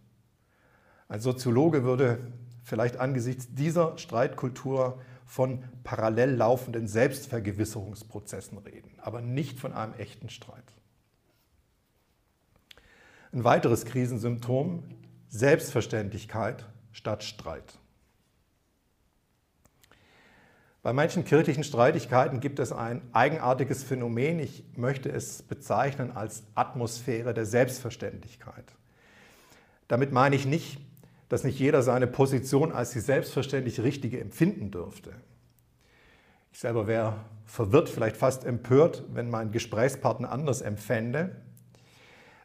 Ein 1.07 1.19
Soziologe 1.19 1.83
würde 1.83 2.19
vielleicht 2.63 2.97
angesichts 2.97 3.53
dieser 3.53 3.97
Streitkultur 3.97 4.99
von 5.25 5.63
parallel 5.83 6.31
laufenden 6.35 6.87
Selbstvergewisserungsprozessen 6.87 8.57
reden, 8.57 8.91
aber 8.99 9.21
nicht 9.21 9.59
von 9.59 9.73
einem 9.73 9.93
echten 9.95 10.29
Streit. 10.29 10.63
Ein 13.31 13.43
weiteres 13.43 13.85
Krisensymptom, 13.85 14.83
Selbstverständlichkeit 15.27 16.65
statt 16.91 17.23
Streit. 17.23 17.79
Bei 20.83 20.91
manchen 20.91 21.23
kirchlichen 21.23 21.63
Streitigkeiten 21.63 22.41
gibt 22.41 22.59
es 22.59 22.73
ein 22.73 23.01
eigenartiges 23.13 23.85
Phänomen, 23.85 24.39
ich 24.39 24.65
möchte 24.75 25.09
es 25.09 25.41
bezeichnen 25.41 26.11
als 26.11 26.43
Atmosphäre 26.55 27.33
der 27.33 27.45
Selbstverständlichkeit. 27.45 28.65
Damit 29.87 30.11
meine 30.11 30.35
ich 30.35 30.45
nicht, 30.45 30.81
dass 31.29 31.45
nicht 31.45 31.57
jeder 31.57 31.83
seine 31.83 32.05
Position 32.05 32.73
als 32.73 32.91
die 32.91 32.99
selbstverständlich 32.99 33.79
richtige 33.79 34.19
empfinden 34.19 34.71
dürfte. 34.71 35.13
Ich 36.51 36.59
selber 36.59 36.85
wäre 36.85 37.15
verwirrt, 37.45 37.87
vielleicht 37.87 38.17
fast 38.17 38.43
empört, 38.43 39.05
wenn 39.13 39.29
mein 39.29 39.53
Gesprächspartner 39.53 40.33
anders 40.33 40.61
empfände. 40.61 41.37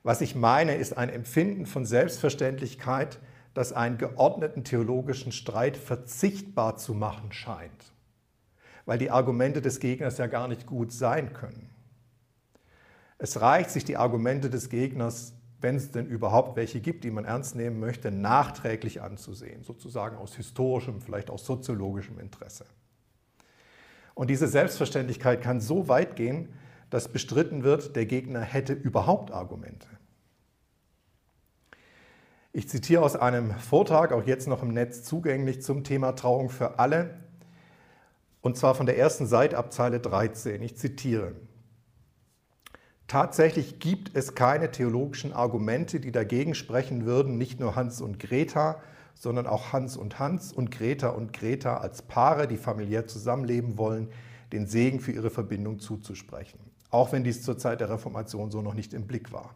Was 0.05 0.21
ich 0.21 0.37
meine, 0.37 0.77
ist 0.77 0.97
ein 0.97 1.09
Empfinden 1.09 1.67
von 1.67 1.85
Selbstverständlichkeit, 1.85 3.19
das 3.53 3.73
einen 3.73 3.99
geordneten 3.99 4.63
theologischen 4.63 5.33
Streit 5.33 5.77
verzichtbar 5.77 6.77
zu 6.77 6.95
machen 6.95 7.33
scheint 7.33 7.98
weil 8.89 8.99
die 8.99 9.11
Argumente 9.11 9.61
des 9.61 9.79
Gegners 9.79 10.19
ja 10.19 10.27
gar 10.27 10.49
nicht 10.49 10.67
gut 10.67 10.91
sein 10.91 11.33
können. 11.35 11.69
Es 13.19 13.41
reicht, 13.41 13.71
sich 13.71 13.85
die 13.85 13.97
Argumente 13.97 14.49
des 14.49 14.71
Gegners 14.71 15.35
wenn 15.61 15.77
es 15.77 15.91
denn 15.91 16.07
überhaupt 16.07 16.57
welche 16.57 16.81
gibt, 16.81 17.05
die 17.05 17.11
man 17.11 17.25
ernst 17.25 17.57
nehmen 17.57 17.81
möchte, 17.81 18.11
nachträglich 18.11 19.03
anzusehen, 19.03 19.65
sozusagen 19.65 20.17
aus 20.17 20.37
historischem, 20.37 21.01
vielleicht 21.01 21.31
aus 21.31 21.45
soziologischem 21.45 22.19
Interesse. 22.19 22.65
Und 24.15 24.31
diese 24.31 24.49
Selbstverständlichkeit 24.49 25.43
kann 25.43 25.61
so 25.61 25.89
weit 25.89 26.17
gehen, 26.17 26.49
dass 26.91 27.09
bestritten 27.09 27.65
wird, 27.65 27.97
der 27.97 28.07
Gegner 28.07 28.41
hätte 28.41 28.73
überhaupt 28.73 29.31
Argumente. 29.33 29.89
Ich 32.53 32.69
zitiere 32.69 33.03
aus 33.03 33.15
einem 33.15 33.53
Vortrag, 33.59 34.13
auch 34.13 34.27
jetzt 34.27 34.49
noch 34.49 34.63
im 34.63 34.73
Netz 34.73 35.03
zugänglich, 35.03 35.63
zum 35.63 35.85
Thema 35.85 36.13
Trauung 36.13 36.51
für 36.51 36.79
alle, 36.79 37.28
und 38.49 38.57
zwar 38.57 38.75
von 38.75 38.87
der 38.87 38.97
ersten 38.97 39.27
Seite 39.27 39.59
ab 39.59 39.75
Zeile 39.75 40.01
13. 40.01 40.63
Ich 40.63 40.75
zitiere. 40.75 41.35
Tatsächlich 43.07 43.79
gibt 43.79 44.17
es 44.17 44.35
keine 44.35 44.71
theologischen 44.71 45.35
Argumente, 45.35 46.01
die 46.01 46.13
dagegen 46.13 46.55
sprechen 46.55 47.05
würden, 47.05 47.37
nicht 47.37 47.61
nur 47.61 47.77
Hans 47.77 48.01
und 48.01 48.19
Greta, 48.19 48.81
sondern 49.15 49.47
auch 49.47 49.75
Hans 49.75 49.99
und 49.99 50.19
Hans 50.19 50.51
und 50.51 50.71
Greta 50.71 51.11
und 51.11 51.35
Greta 51.35 51.77
als 51.77 52.01
Paare, 52.01 52.49
die 52.49 52.57
familiär 52.57 53.07
zusammenleben 53.07 53.77
wollen, 53.77 54.09
den 54.51 54.67
Segen 54.67 55.01
für 55.01 55.13
ihre 55.13 55.29
Verbindung 55.29 55.79
zuzusprechen. 55.79 56.59
Auch 56.89 57.13
wenn 57.13 57.25
dies 57.25 57.43
zur 57.43 57.59
Zeit 57.59 57.81
der 57.81 57.91
Reformation 57.91 58.51
so 58.51 58.63
noch 58.63 58.73
nicht 58.73 58.95
im 58.95 59.07
Blick 59.07 59.31
war. 59.31 59.55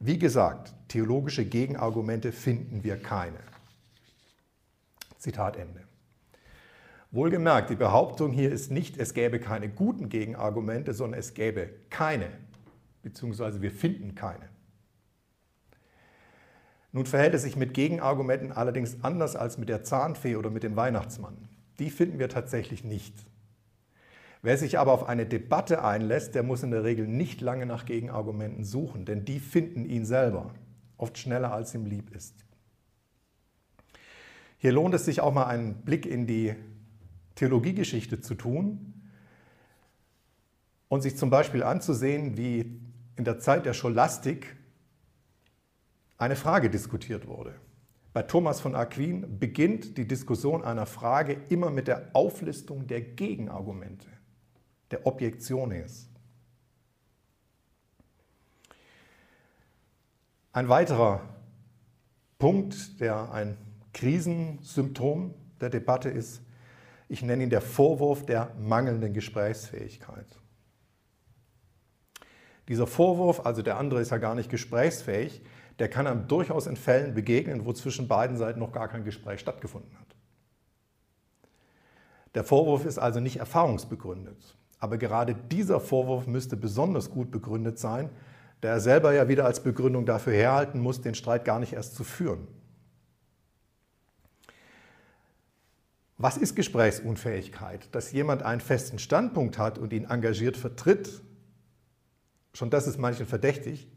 Wie 0.00 0.18
gesagt, 0.18 0.74
theologische 0.88 1.44
Gegenargumente 1.44 2.32
finden 2.32 2.82
wir 2.82 3.00
keine. 3.00 3.38
Zitat 5.16 5.56
Ende. 5.56 5.91
Wohlgemerkt, 7.12 7.70
die 7.70 7.76
Behauptung 7.76 8.32
hier 8.32 8.50
ist 8.50 8.70
nicht, 8.70 8.98
es 8.98 9.14
gäbe 9.14 9.38
keine 9.38 9.68
guten 9.68 10.08
Gegenargumente, 10.08 10.94
sondern 10.94 11.20
es 11.20 11.34
gäbe 11.34 11.70
keine 11.90 12.28
beziehungsweise 13.02 13.60
wir 13.60 13.70
finden 13.70 14.14
keine. 14.14 14.48
Nun 16.92 17.06
verhält 17.06 17.34
es 17.34 17.42
sich 17.42 17.56
mit 17.56 17.74
Gegenargumenten 17.74 18.52
allerdings 18.52 19.02
anders 19.02 19.34
als 19.34 19.58
mit 19.58 19.68
der 19.68 19.82
Zahnfee 19.82 20.36
oder 20.36 20.50
mit 20.50 20.62
dem 20.62 20.76
Weihnachtsmann. 20.76 21.48
Die 21.78 21.90
finden 21.90 22.18
wir 22.18 22.28
tatsächlich 22.28 22.84
nicht. 22.84 23.14
Wer 24.42 24.58
sich 24.58 24.78
aber 24.78 24.92
auf 24.92 25.08
eine 25.08 25.24
Debatte 25.24 25.84
einlässt, 25.84 26.34
der 26.34 26.42
muss 26.42 26.62
in 26.62 26.70
der 26.70 26.84
Regel 26.84 27.06
nicht 27.06 27.40
lange 27.40 27.64
nach 27.64 27.86
Gegenargumenten 27.86 28.64
suchen, 28.64 29.04
denn 29.04 29.24
die 29.24 29.40
finden 29.40 29.84
ihn 29.84 30.04
selber, 30.04 30.52
oft 30.98 31.16
schneller 31.16 31.52
als 31.52 31.74
ihm 31.74 31.86
lieb 31.86 32.14
ist. 32.14 32.34
Hier 34.58 34.72
lohnt 34.72 34.94
es 34.94 35.04
sich 35.04 35.20
auch 35.20 35.32
mal 35.32 35.46
einen 35.46 35.82
Blick 35.82 36.06
in 36.06 36.26
die 36.26 36.54
Theologiegeschichte 37.34 38.20
zu 38.20 38.34
tun 38.34 38.94
und 40.88 41.02
sich 41.02 41.16
zum 41.16 41.30
Beispiel 41.30 41.62
anzusehen, 41.62 42.36
wie 42.36 42.80
in 43.16 43.24
der 43.24 43.38
Zeit 43.38 43.66
der 43.66 43.74
Scholastik 43.74 44.56
eine 46.18 46.36
Frage 46.36 46.70
diskutiert 46.70 47.26
wurde. 47.26 47.54
Bei 48.12 48.22
Thomas 48.22 48.60
von 48.60 48.74
Aquin 48.74 49.38
beginnt 49.38 49.96
die 49.96 50.06
Diskussion 50.06 50.62
einer 50.62 50.86
Frage 50.86 51.40
immer 51.48 51.70
mit 51.70 51.88
der 51.88 52.10
Auflistung 52.12 52.86
der 52.86 53.00
Gegenargumente, 53.00 54.08
der 54.90 55.06
Objektiones. 55.06 56.10
Ein 60.52 60.68
weiterer 60.68 61.22
Punkt, 62.38 63.00
der 63.00 63.32
ein 63.32 63.56
Krisensymptom 63.94 65.32
der 65.60 65.70
Debatte 65.70 66.10
ist, 66.10 66.42
ich 67.12 67.20
nenne 67.22 67.42
ihn 67.42 67.50
der 67.50 67.60
Vorwurf 67.60 68.24
der 68.24 68.54
mangelnden 68.58 69.12
Gesprächsfähigkeit. 69.12 70.26
Dieser 72.68 72.86
Vorwurf, 72.86 73.44
also 73.44 73.60
der 73.60 73.76
andere 73.76 74.00
ist 74.00 74.12
ja 74.12 74.16
gar 74.16 74.34
nicht 74.34 74.48
gesprächsfähig, 74.48 75.42
der 75.78 75.90
kann 75.90 76.06
einem 76.06 76.26
durchaus 76.26 76.66
in 76.66 76.76
Fällen 76.76 77.12
begegnen, 77.12 77.66
wo 77.66 77.74
zwischen 77.74 78.08
beiden 78.08 78.38
Seiten 78.38 78.60
noch 78.60 78.72
gar 78.72 78.88
kein 78.88 79.04
Gespräch 79.04 79.40
stattgefunden 79.40 79.94
hat. 79.98 80.06
Der 82.34 82.44
Vorwurf 82.44 82.86
ist 82.86 82.98
also 82.98 83.20
nicht 83.20 83.36
erfahrungsbegründet. 83.36 84.56
Aber 84.78 84.96
gerade 84.96 85.34
dieser 85.34 85.80
Vorwurf 85.80 86.26
müsste 86.26 86.56
besonders 86.56 87.10
gut 87.10 87.30
begründet 87.30 87.78
sein, 87.78 88.08
da 88.62 88.68
er 88.68 88.80
selber 88.80 89.12
ja 89.12 89.28
wieder 89.28 89.44
als 89.44 89.62
Begründung 89.62 90.06
dafür 90.06 90.32
herhalten 90.32 90.80
muss, 90.80 91.02
den 91.02 91.14
Streit 91.14 91.44
gar 91.44 91.58
nicht 91.58 91.74
erst 91.74 91.94
zu 91.94 92.04
führen. 92.04 92.48
Was 96.22 96.36
ist 96.36 96.54
Gesprächsunfähigkeit? 96.54 97.88
Dass 97.90 98.12
jemand 98.12 98.44
einen 98.44 98.60
festen 98.60 99.00
Standpunkt 99.00 99.58
hat 99.58 99.76
und 99.76 99.92
ihn 99.92 100.04
engagiert 100.04 100.56
vertritt, 100.56 101.20
schon 102.54 102.70
das 102.70 102.86
ist 102.86 102.96
manchen 102.96 103.26
verdächtig, 103.26 103.88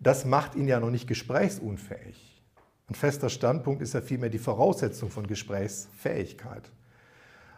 das 0.00 0.24
macht 0.24 0.54
ihn 0.54 0.66
ja 0.66 0.80
noch 0.80 0.88
nicht 0.88 1.06
gesprächsunfähig. 1.06 2.42
Ein 2.88 2.94
fester 2.94 3.28
Standpunkt 3.28 3.82
ist 3.82 3.92
ja 3.92 4.00
vielmehr 4.00 4.30
die 4.30 4.38
Voraussetzung 4.38 5.10
von 5.10 5.26
Gesprächsfähigkeit. 5.26 6.72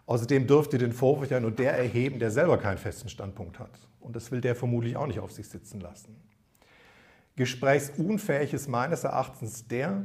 Außerdem 0.07 0.49
dürfte 0.49 0.77
den 0.77 0.93
Vorwurf 0.93 1.31
ja 1.31 1.39
nur 1.39 1.53
der 1.53 1.79
erheben, 1.79 2.19
der 2.19 2.33
selber 2.33 2.59
keinen 2.59 2.79
festen 2.79 3.09
Standpunkt 3.09 3.61
hat. 3.61 3.79
Und 4.01 4.17
das 4.17 4.33
will 4.33 4.41
der 4.41 4.57
vermutlich 4.57 4.97
auch 4.97 5.07
nicht 5.07 5.21
auf 5.21 5.31
sich 5.31 5.49
sitzen 5.49 5.81
lassen. 5.81 6.17
Gesprächsunfähig 7.37 8.55
ist 8.55 8.67
meines 8.67 9.05
Erachtens 9.05 9.69
der, 9.69 10.05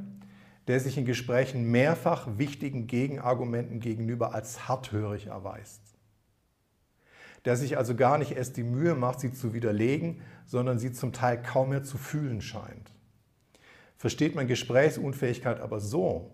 der 0.70 0.80
sich 0.80 0.98
in 0.98 1.04
Gesprächen 1.06 1.70
mehrfach 1.70 2.38
wichtigen 2.38 2.88
Gegenargumenten 2.88 3.82
gegenüber 3.82 4.34
als 4.34 4.70
harthörig 4.70 5.28
erweist 5.28 5.90
der 7.46 7.56
sich 7.56 7.78
also 7.78 7.96
gar 7.96 8.18
nicht 8.18 8.32
erst 8.32 8.58
die 8.58 8.64
Mühe 8.64 8.96
macht, 8.96 9.20
sie 9.20 9.32
zu 9.32 9.54
widerlegen, 9.54 10.22
sondern 10.46 10.80
sie 10.80 10.92
zum 10.92 11.14
Teil 11.14 11.42
kaum 11.42 11.70
mehr 11.70 11.84
zu 11.84 11.98
fühlen 11.98 12.42
scheint. 12.42 12.92
Versteht 13.98 14.36
man 14.36 14.48
Gesprächsunfähigkeit 14.48 15.60
aber 15.60 15.80
so, 15.80 16.32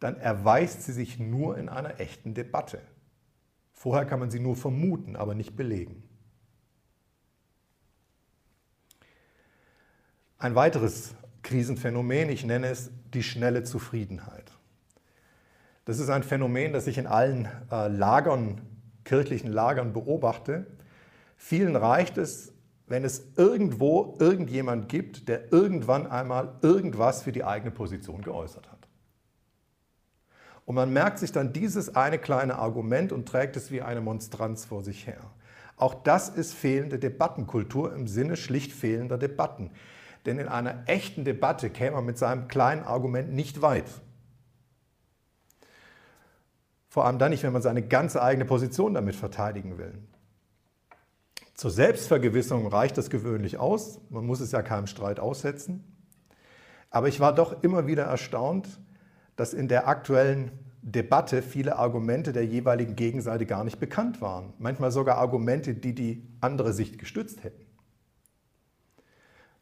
dann 0.00 0.16
erweist 0.16 0.82
sie 0.82 0.92
sich 0.92 1.18
nur 1.18 1.56
in 1.56 1.68
einer 1.68 2.00
echten 2.00 2.34
Debatte. 2.34 2.80
Vorher 3.72 4.06
kann 4.06 4.20
man 4.20 4.30
sie 4.30 4.40
nur 4.40 4.56
vermuten, 4.56 5.16
aber 5.16 5.34
nicht 5.34 5.56
belegen. 5.56 6.02
Ein 10.38 10.54
weiteres 10.54 11.14
Krisenphänomen, 11.42 12.28
ich 12.28 12.44
nenne 12.44 12.68
es 12.68 12.90
die 13.14 13.22
schnelle 13.22 13.62
Zufriedenheit. 13.62 14.52
Das 15.84 15.98
ist 15.98 16.08
ein 16.08 16.22
Phänomen, 16.22 16.72
das 16.72 16.86
sich 16.86 16.98
in 16.98 17.06
allen 17.06 17.48
äh, 17.70 17.88
Lagern 17.88 18.60
kirchlichen 19.04 19.52
Lagern 19.52 19.92
beobachte, 19.92 20.66
vielen 21.36 21.76
reicht 21.76 22.18
es, 22.18 22.52
wenn 22.86 23.04
es 23.04 23.32
irgendwo 23.36 24.16
irgendjemand 24.18 24.88
gibt, 24.88 25.28
der 25.28 25.52
irgendwann 25.52 26.06
einmal 26.06 26.54
irgendwas 26.62 27.22
für 27.22 27.32
die 27.32 27.44
eigene 27.44 27.70
Position 27.70 28.22
geäußert 28.22 28.70
hat. 28.70 28.88
Und 30.66 30.74
man 30.74 30.92
merkt 30.92 31.18
sich 31.18 31.32
dann 31.32 31.52
dieses 31.52 31.94
eine 31.94 32.18
kleine 32.18 32.58
Argument 32.58 33.12
und 33.12 33.28
trägt 33.28 33.56
es 33.56 33.70
wie 33.70 33.82
eine 33.82 34.00
Monstranz 34.00 34.64
vor 34.64 34.82
sich 34.82 35.06
her. 35.06 35.20
Auch 35.76 35.94
das 35.94 36.28
ist 36.28 36.54
fehlende 36.54 36.98
Debattenkultur 36.98 37.94
im 37.94 38.06
Sinne 38.06 38.36
schlicht 38.36 38.72
fehlender 38.72 39.18
Debatten. 39.18 39.70
Denn 40.26 40.38
in 40.38 40.48
einer 40.48 40.84
echten 40.86 41.24
Debatte 41.24 41.70
käme 41.70 41.96
man 41.96 42.06
mit 42.06 42.18
seinem 42.18 42.48
kleinen 42.48 42.82
Argument 42.82 43.32
nicht 43.32 43.62
weit. 43.62 43.84
Vor 46.88 47.06
allem 47.06 47.18
dann 47.18 47.30
nicht, 47.30 47.42
wenn 47.42 47.52
man 47.52 47.62
seine 47.62 47.82
ganze 47.82 48.22
eigene 48.22 48.44
Position 48.44 48.94
damit 48.94 49.16
verteidigen 49.16 49.78
will. 49.78 49.98
Zur 51.54 51.70
Selbstvergewisserung 51.70 52.66
reicht 52.66 52.98
das 52.98 53.10
gewöhnlich 53.10 53.58
aus. 53.58 54.00
Man 54.10 54.26
muss 54.26 54.40
es 54.40 54.52
ja 54.52 54.62
keinem 54.62 54.86
Streit 54.86 55.20
aussetzen. 55.20 55.84
Aber 56.90 57.08
ich 57.08 57.20
war 57.20 57.34
doch 57.34 57.62
immer 57.62 57.86
wieder 57.86 58.04
erstaunt, 58.04 58.80
dass 59.36 59.52
in 59.52 59.68
der 59.68 59.88
aktuellen 59.88 60.52
Debatte 60.82 61.42
viele 61.42 61.76
Argumente 61.76 62.32
der 62.32 62.44
jeweiligen 62.44 62.94
Gegenseite 62.94 63.46
gar 63.46 63.64
nicht 63.64 63.80
bekannt 63.80 64.20
waren. 64.20 64.52
Manchmal 64.58 64.92
sogar 64.92 65.18
Argumente, 65.18 65.74
die 65.74 65.94
die 65.94 66.28
andere 66.40 66.72
Sicht 66.72 66.98
gestützt 66.98 67.42
hätten. 67.42 67.63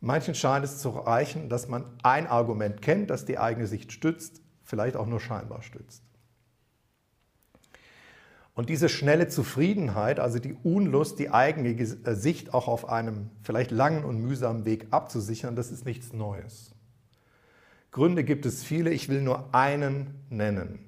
Manchen 0.05 0.35
scheint 0.35 0.65
es 0.65 0.79
zu 0.79 0.91
reichen, 0.91 1.49
dass 1.49 1.69
man 1.69 1.85
ein 2.03 2.27
Argument 2.27 2.83
kennt, 2.83 3.09
das 3.09 3.25
die 3.25 3.39
eigene 3.39 3.69
Sicht 3.69 3.93
stützt, 3.93 4.43
vielleicht 4.65 4.97
auch 4.97 5.07
nur 5.07 5.21
scheinbar 5.21 5.63
stützt. 5.63 6.03
Und 8.53 8.69
diese 8.69 8.89
schnelle 8.89 9.29
Zufriedenheit, 9.29 10.19
also 10.19 10.41
die 10.41 10.55
Unlust, 10.55 11.21
die 11.21 11.31
eigene 11.31 11.69
äh, 11.69 12.15
Sicht 12.17 12.53
auch 12.53 12.67
auf 12.67 12.89
einem 12.89 13.31
vielleicht 13.43 13.71
langen 13.71 14.05
und 14.05 14.19
mühsamen 14.19 14.65
Weg 14.65 14.89
abzusichern, 14.91 15.55
das 15.55 15.71
ist 15.71 15.87
nichts 15.87 16.13
Neues. 16.13 16.75
Gründe 17.93 18.25
gibt 18.25 18.45
es 18.45 18.65
viele, 18.65 18.91
ich 18.91 19.09
will 19.09 19.23
nur 19.23 19.55
einen 19.55 20.25
nennen. 20.31 20.81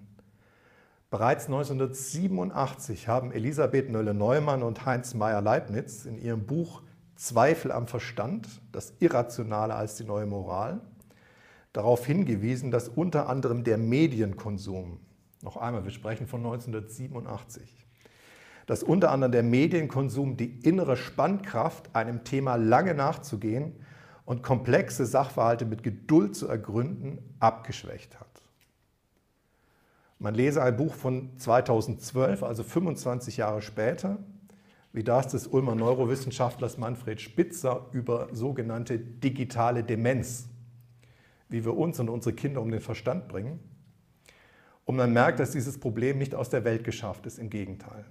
Bereits 1.08 1.46
1987 1.46 3.06
haben 3.06 3.30
Elisabeth 3.30 3.88
Nölle-Neumann 3.90 4.64
und 4.64 4.84
Heinz 4.84 5.14
Meyer-Leibniz 5.14 6.04
in 6.04 6.18
ihrem 6.18 6.46
Buch 6.46 6.82
Zweifel 7.16 7.72
am 7.72 7.86
Verstand, 7.86 8.48
das 8.72 8.94
Irrationale 9.00 9.74
als 9.74 9.96
die 9.96 10.04
neue 10.04 10.26
Moral, 10.26 10.80
darauf 11.72 12.06
hingewiesen, 12.06 12.70
dass 12.70 12.88
unter 12.88 13.28
anderem 13.28 13.64
der 13.64 13.78
Medienkonsum 13.78 15.00
noch 15.44 15.58
einmal, 15.58 15.84
wir 15.84 15.90
sprechen 15.90 16.26
von 16.26 16.40
1987. 16.40 17.86
Dass 18.66 18.82
unter 18.82 19.10
anderem 19.10 19.30
der 19.30 19.42
Medienkonsum 19.42 20.38
die 20.38 20.58
innere 20.66 20.96
Spannkraft, 20.96 21.94
einem 21.94 22.24
Thema 22.24 22.56
lange 22.56 22.94
nachzugehen 22.94 23.74
und 24.24 24.42
komplexe 24.42 25.04
Sachverhalte 25.04 25.66
mit 25.66 25.82
Geduld 25.82 26.34
zu 26.34 26.48
ergründen, 26.48 27.18
abgeschwächt 27.40 28.18
hat. 28.18 28.26
Man 30.18 30.34
lese 30.34 30.62
ein 30.62 30.78
Buch 30.78 30.94
von 30.94 31.36
2012, 31.36 32.42
also 32.42 32.62
25 32.62 33.36
Jahre 33.36 33.60
später, 33.60 34.16
wie 34.94 35.02
das 35.02 35.26
des 35.26 35.48
Ulmer 35.48 35.74
Neurowissenschaftlers 35.74 36.78
Manfred 36.78 37.20
Spitzer 37.20 37.86
über 37.90 38.28
sogenannte 38.30 38.96
digitale 38.96 39.82
Demenz, 39.82 40.48
wie 41.48 41.64
wir 41.64 41.76
uns 41.76 41.98
und 41.98 42.08
unsere 42.08 42.34
Kinder 42.34 42.62
um 42.62 42.70
den 42.70 42.80
Verstand 42.80 43.26
bringen. 43.26 43.58
Und 44.84 44.94
man 44.94 45.12
merkt, 45.12 45.40
dass 45.40 45.50
dieses 45.50 45.80
Problem 45.80 46.16
nicht 46.18 46.36
aus 46.36 46.48
der 46.48 46.64
Welt 46.64 46.84
geschafft 46.84 47.26
ist, 47.26 47.40
im 47.40 47.50
Gegenteil. 47.50 48.04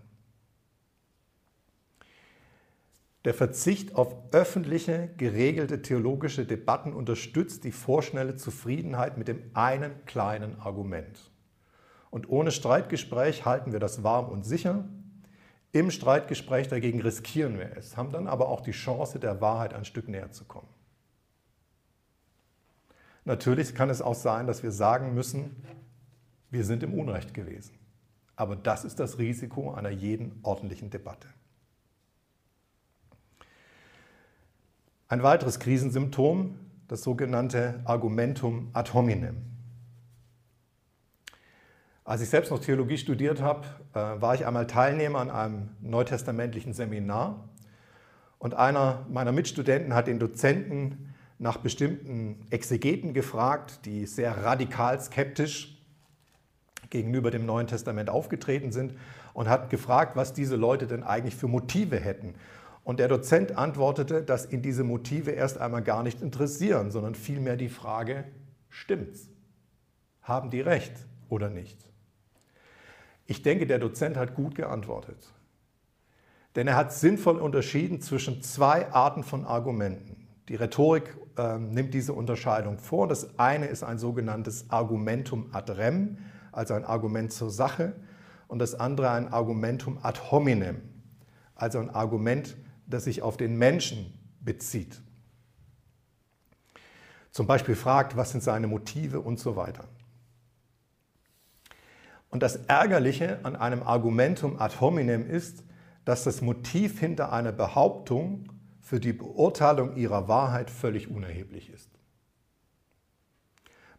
Der 3.24 3.34
Verzicht 3.34 3.96
auf 3.96 4.18
öffentliche, 4.34 5.10
geregelte 5.16 5.82
theologische 5.82 6.46
Debatten 6.46 6.92
unterstützt 6.92 7.64
die 7.64 7.72
vorschnelle 7.72 8.36
Zufriedenheit 8.36 9.18
mit 9.18 9.30
dem 9.30 9.42
einen 9.54 10.04
kleinen 10.06 10.60
Argument. 10.60 11.32
Und 12.10 12.28
ohne 12.28 12.52
Streitgespräch 12.52 13.46
halten 13.46 13.72
wir 13.72 13.80
das 13.80 14.04
warm 14.04 14.28
und 14.28 14.44
sicher. 14.44 14.84
Im 15.74 15.90
Streitgespräch 15.90 16.68
dagegen 16.68 17.02
riskieren 17.02 17.58
wir 17.58 17.76
es, 17.76 17.98
haben 17.98 18.12
dann 18.12 18.28
aber 18.28 18.48
auch 18.48 18.62
die 18.62 18.72
Chance, 18.72 19.20
der 19.20 19.42
Wahrheit 19.42 19.74
ein 19.74 19.86
Stück 19.86 20.08
näher 20.08 20.32
zu 20.32 20.46
kommen. 20.46 20.68
Natürlich 23.26 23.74
kann 23.74 23.90
es 23.90 24.00
auch 24.00 24.14
sein, 24.14 24.46
dass 24.46 24.62
wir 24.62 24.72
sagen 24.72 25.16
müssen, 25.16 25.66
wir 26.52 26.64
sind 26.64 26.84
im 26.84 26.94
Unrecht 26.94 27.34
gewesen. 27.34 27.74
Aber 28.36 28.56
das 28.56 28.86
ist 28.86 29.00
das 29.00 29.18
Risiko 29.18 29.74
einer 29.74 29.90
jeden 29.90 30.40
ordentlichen 30.44 30.92
Debatte. 30.92 31.28
Ein 35.08 35.24
weiteres 35.24 35.60
Krisensymptom, 35.60 36.60
das 36.88 37.02
sogenannte 37.02 37.82
Argumentum 37.86 38.70
ad 38.74 38.94
hominem. 38.94 39.53
Als 42.06 42.22
ich 42.22 42.30
selbst 42.30 42.52
noch 42.52 42.60
Theologie 42.60 42.98
studiert 42.98 43.42
habe, 43.42 43.66
äh, 43.94 44.22
war 44.22 44.36
ich 44.36 44.46
einmal 44.46 44.68
Teilnehmer 44.68 45.20
an 45.20 45.30
einem 45.30 45.70
neutestamentlichen 45.80 46.74
Seminar 46.74 47.48
und 48.40 48.56
einer 48.56 49.06
meiner 49.10 49.32
Mitstudenten 49.32 49.94
hat 49.94 50.08
den 50.08 50.20
Dozenten 50.20 51.14
nach 51.40 51.58
bestimmten 51.58 52.46
Exegeten 52.50 53.14
gefragt, 53.14 53.86
die 53.86 54.06
sehr 54.06 54.44
radikal 54.44 55.00
skeptisch 55.00 55.82
gegenüber 56.90 57.32
dem 57.32 57.46
Neuen 57.46 57.68
Testament 57.68 58.10
aufgetreten 58.10 58.74
sind 58.74 58.96
und 59.34 59.48
hat 59.48 59.70
gefragt, 59.70 60.18
was 60.18 60.34
diese 60.34 60.58
Leute 60.58 60.88
denn 60.88 61.04
eigentlich 61.04 61.38
für 61.38 61.48
Motive 61.48 61.98
hätten. 61.98 62.36
Und 62.84 63.00
der 63.00 63.08
Dozent 63.08 63.58
antwortete, 63.58 64.22
dass 64.22 64.52
ihn 64.52 64.62
diese 64.62 64.84
Motive 64.84 65.32
erst 65.32 65.58
einmal 65.58 65.82
gar 65.82 66.04
nicht 66.04 66.22
interessieren, 66.22 66.92
sondern 66.92 67.16
vielmehr 67.16 67.56
die 67.56 67.70
Frage, 67.70 68.26
stimmt's? 68.68 69.30
Haben 70.22 70.50
die 70.50 70.60
recht 70.60 70.94
oder 71.30 71.50
nicht? 71.50 71.93
Ich 73.26 73.42
denke, 73.42 73.68
der 73.68 73.80
Dozent 73.80 74.18
hat 74.18 74.36
gut 74.36 74.56
geantwortet. 74.56 75.32
Denn 76.56 76.68
er 76.68 76.76
hat 76.76 76.94
sinnvoll 76.94 77.38
unterschieden 77.38 78.02
zwischen 78.02 78.42
zwei 78.42 78.92
Arten 78.92 79.24
von 79.24 79.46
Argumenten. 79.46 80.28
Die 80.50 80.56
Rhetorik 80.56 81.16
äh, 81.38 81.58
nimmt 81.58 81.94
diese 81.94 82.14
Unterscheidung 82.14 82.78
vor. 82.78 83.08
Das 83.08 83.40
eine 83.40 83.68
ist 83.68 83.84
ein 83.84 83.98
sogenanntes 83.98 84.70
Argumentum 84.70 85.50
ad 85.54 85.72
rem, 85.72 86.18
also 86.52 86.74
ein 86.74 86.86
Argument 86.86 87.32
zur 87.32 87.50
Sache, 87.50 87.94
und 88.48 88.60
das 88.60 88.76
andere 88.76 89.10
ein 89.10 89.30
Argumentum 89.30 89.98
ad 90.04 90.20
hominem, 90.30 90.82
also 91.56 91.80
ein 91.80 91.90
Argument 91.90 92.56
das 92.86 93.06
sich 93.06 93.22
auf 93.22 93.38
den 93.38 93.58
Menschen 93.58 94.14
bezieht. 94.42 95.02
Zum 97.32 97.48
Beispiel 97.48 97.76
fragt, 97.76 98.16
was 98.16 98.32
sind 98.32 98.44
seine 98.44 98.68
Motive 98.68 99.20
und 99.20 99.40
so 99.40 99.56
weiter. 99.56 99.86
Und 102.34 102.42
das 102.42 102.56
Ärgerliche 102.56 103.38
an 103.44 103.56
einem 103.56 103.84
Argumentum 103.84 104.60
ad 104.60 104.80
hominem 104.82 105.30
ist, 105.30 105.64
dass 106.04 106.24
das 106.24 106.42
Motiv 106.42 107.00
hinter 107.00 107.32
einer 107.32 107.52
Behauptung 107.52 108.52
für 108.82 109.00
die 109.00 109.14
Beurteilung 109.14 109.96
ihrer 109.98 110.28
Wahrheit 110.28 110.72
völlig 110.72 111.12
unerheblich 111.12 111.70
ist. 111.70 111.92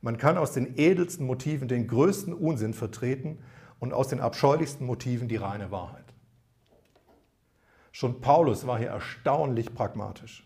Man 0.01 0.19
kann 0.19 0.37
aus 0.37 0.51
den 0.51 0.77
edelsten 0.77 1.27
Motiven 1.27 1.69
den 1.69 1.87
größten 1.87 2.35
Unsinn 2.35 2.75
vertreten 2.75 3.39
und 3.79 3.93
aus 3.93 4.09
den 4.09 4.19
abscheulichsten 4.19 4.85
Motiven 4.85 5.29
die 5.29 5.37
reine 5.37 5.71
Wahrheit. 5.71 6.13
Schon 7.93 8.21
Paulus 8.21 8.67
war 8.67 8.79
hier 8.79 8.89
erstaunlich 8.89 9.73
pragmatisch. 9.73 10.45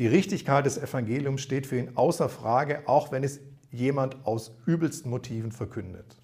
Die 0.00 0.08
Richtigkeit 0.08 0.66
des 0.66 0.76
Evangeliums 0.76 1.40
steht 1.40 1.68
für 1.68 1.78
ihn 1.78 1.96
außer 1.96 2.28
Frage, 2.28 2.82
auch 2.88 3.12
wenn 3.12 3.22
es 3.22 3.38
jemand 3.70 4.24
aus 4.24 4.52
übelsten 4.66 5.10
Motiven 5.10 5.52
verkündet. 5.52 6.16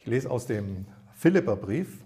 Ich 0.00 0.06
lese 0.06 0.30
aus 0.30 0.46
dem 0.46 0.86
Philipperbrief. 1.14 2.02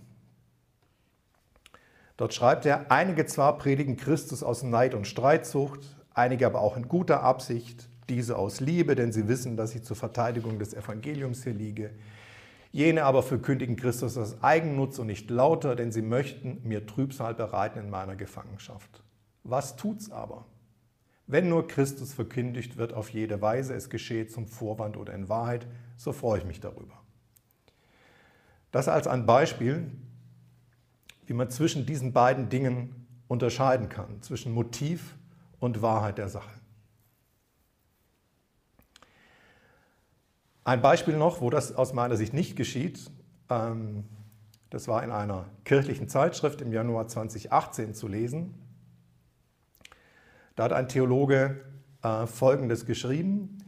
Dort 2.16 2.34
schreibt 2.34 2.66
er, 2.66 2.90
einige 2.90 3.26
zwar 3.26 3.58
predigen 3.58 3.96
Christus 3.96 4.42
aus 4.42 4.62
Neid 4.62 4.94
und 4.94 5.06
Streitsucht, 5.06 5.80
einige 6.14 6.46
aber 6.46 6.60
auch 6.60 6.76
in 6.76 6.88
guter 6.88 7.22
Absicht, 7.22 7.88
diese 8.08 8.36
aus 8.36 8.60
Liebe, 8.60 8.94
denn 8.94 9.12
sie 9.12 9.28
wissen, 9.28 9.56
dass 9.56 9.74
ich 9.74 9.82
zur 9.82 9.96
Verteidigung 9.96 10.58
des 10.58 10.74
Evangeliums 10.74 11.44
hier 11.44 11.54
liege. 11.54 11.90
Jene 12.72 13.04
aber 13.04 13.22
verkündigen 13.22 13.76
Christus 13.76 14.18
aus 14.18 14.42
Eigennutz 14.42 14.98
und 14.98 15.06
nicht 15.06 15.30
lauter, 15.30 15.74
denn 15.74 15.90
sie 15.90 16.02
möchten 16.02 16.60
mir 16.64 16.86
Trübsal 16.86 17.34
bereiten 17.34 17.78
in 17.78 17.90
meiner 17.90 18.16
Gefangenschaft. 18.16 19.02
Was 19.44 19.76
tut's 19.76 20.10
aber? 20.10 20.44
Wenn 21.28 21.50
nur 21.50 21.68
Christus 21.68 22.14
verkündigt 22.14 22.78
wird 22.78 22.94
auf 22.94 23.10
jede 23.10 23.42
Weise, 23.42 23.74
es 23.74 23.90
geschehe 23.90 24.26
zum 24.26 24.48
Vorwand 24.48 24.96
oder 24.96 25.12
in 25.12 25.28
Wahrheit, 25.28 25.66
so 25.98 26.12
freue 26.12 26.38
ich 26.38 26.46
mich 26.46 26.58
darüber. 26.58 27.02
Das 28.72 28.88
als 28.88 29.06
ein 29.06 29.26
Beispiel, 29.26 29.90
wie 31.26 31.34
man 31.34 31.50
zwischen 31.50 31.84
diesen 31.84 32.14
beiden 32.14 32.48
Dingen 32.48 33.06
unterscheiden 33.28 33.90
kann, 33.90 34.22
zwischen 34.22 34.52
Motiv 34.52 35.18
und 35.60 35.82
Wahrheit 35.82 36.16
der 36.16 36.30
Sache. 36.30 36.50
Ein 40.64 40.80
Beispiel 40.80 41.16
noch, 41.16 41.42
wo 41.42 41.50
das 41.50 41.74
aus 41.74 41.92
meiner 41.92 42.16
Sicht 42.16 42.32
nicht 42.32 42.56
geschieht, 42.56 43.10
ähm, 43.50 44.04
das 44.70 44.88
war 44.88 45.02
in 45.02 45.10
einer 45.10 45.46
kirchlichen 45.64 46.08
Zeitschrift 46.08 46.62
im 46.62 46.72
Januar 46.72 47.06
2018 47.06 47.94
zu 47.94 48.08
lesen. 48.08 48.54
Da 50.58 50.64
hat 50.64 50.72
ein 50.72 50.88
Theologe 50.88 51.60
äh, 52.02 52.26
Folgendes 52.26 52.84
geschrieben. 52.84 53.58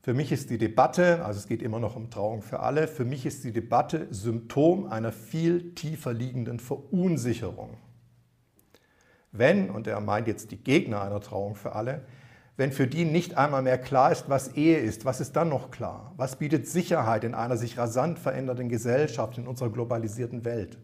Für 0.00 0.14
mich 0.14 0.32
ist 0.32 0.48
die 0.48 0.56
Debatte, 0.56 1.22
also 1.26 1.38
es 1.38 1.46
geht 1.46 1.60
immer 1.60 1.78
noch 1.78 1.94
um 1.94 2.08
Trauung 2.08 2.40
für 2.40 2.60
alle, 2.60 2.88
für 2.88 3.04
mich 3.04 3.26
ist 3.26 3.44
die 3.44 3.52
Debatte 3.52 4.06
Symptom 4.08 4.86
einer 4.86 5.12
viel 5.12 5.74
tiefer 5.74 6.14
liegenden 6.14 6.58
Verunsicherung. 6.58 7.76
Wenn, 9.30 9.68
und 9.68 9.86
er 9.86 10.00
meint 10.00 10.26
jetzt 10.26 10.52
die 10.52 10.56
Gegner 10.56 11.02
einer 11.02 11.20
Trauung 11.20 11.54
für 11.54 11.74
alle, 11.74 12.06
wenn 12.56 12.72
für 12.72 12.86
die 12.86 13.04
nicht 13.04 13.36
einmal 13.36 13.60
mehr 13.60 13.76
klar 13.76 14.10
ist, 14.10 14.30
was 14.30 14.56
Ehe 14.56 14.78
ist, 14.78 15.04
was 15.04 15.20
ist 15.20 15.36
dann 15.36 15.50
noch 15.50 15.70
klar? 15.70 16.14
Was 16.16 16.36
bietet 16.36 16.66
Sicherheit 16.66 17.24
in 17.24 17.34
einer 17.34 17.58
sich 17.58 17.76
rasant 17.76 18.18
verändernden 18.18 18.70
Gesellschaft, 18.70 19.36
in 19.36 19.46
unserer 19.46 19.68
globalisierten 19.68 20.46
Welt? 20.46 20.78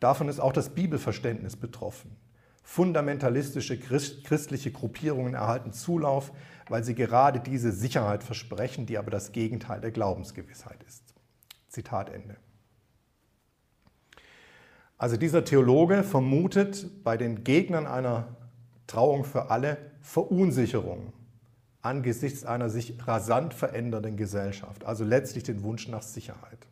Davon 0.00 0.28
ist 0.28 0.40
auch 0.40 0.52
das 0.52 0.70
Bibelverständnis 0.70 1.54
betroffen. 1.54 2.16
Fundamentalistische 2.62 3.78
christliche 3.78 4.70
Gruppierungen 4.70 5.34
erhalten 5.34 5.72
Zulauf, 5.72 6.32
weil 6.68 6.84
sie 6.84 6.94
gerade 6.94 7.40
diese 7.40 7.72
Sicherheit 7.72 8.22
versprechen, 8.22 8.86
die 8.86 8.98
aber 8.98 9.10
das 9.10 9.32
Gegenteil 9.32 9.80
der 9.80 9.90
Glaubensgewissheit 9.90 10.82
ist. 10.86 11.02
Zitat 11.68 12.10
Ende. 12.10 12.36
Also 14.96 15.16
dieser 15.16 15.44
Theologe 15.44 16.04
vermutet 16.04 17.02
bei 17.02 17.16
den 17.16 17.42
Gegnern 17.42 17.86
einer 17.86 18.36
Trauung 18.86 19.24
für 19.24 19.50
alle 19.50 19.78
Verunsicherung 20.00 21.12
angesichts 21.82 22.44
einer 22.44 22.70
sich 22.70 22.94
rasant 23.06 23.54
verändernden 23.54 24.16
Gesellschaft, 24.16 24.84
also 24.84 25.04
letztlich 25.04 25.42
den 25.42 25.62
Wunsch 25.64 25.88
nach 25.88 26.02
Sicherheit. 26.02 26.68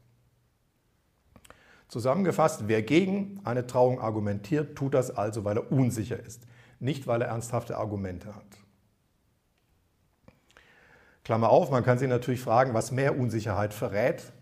Zusammengefasst, 1.90 2.68
wer 2.68 2.83
gegen 2.83 3.40
eine 3.42 3.66
Trauung 3.66 4.00
argumentiert, 4.00 4.76
tut 4.76 4.94
das 4.94 5.11
also, 5.11 5.44
weil 5.44 5.57
er 5.57 5.72
unsicher 5.72 6.20
ist, 6.24 6.46
nicht 6.79 7.09
weil 7.09 7.20
er 7.20 7.29
ernsthafte 7.29 7.76
Argumente 7.76 8.35
hat. 8.35 8.46
Klammer 11.24 11.50
auf, 11.50 11.70
man 11.72 11.85
kann 11.85 11.98
sich 11.98 12.09
natürlich 12.09 12.40
fragen, 12.40 12.74
was 12.74 12.92
mehr 12.92 13.18
Unsicherheit 13.18 13.74
verrät, 13.74 14.33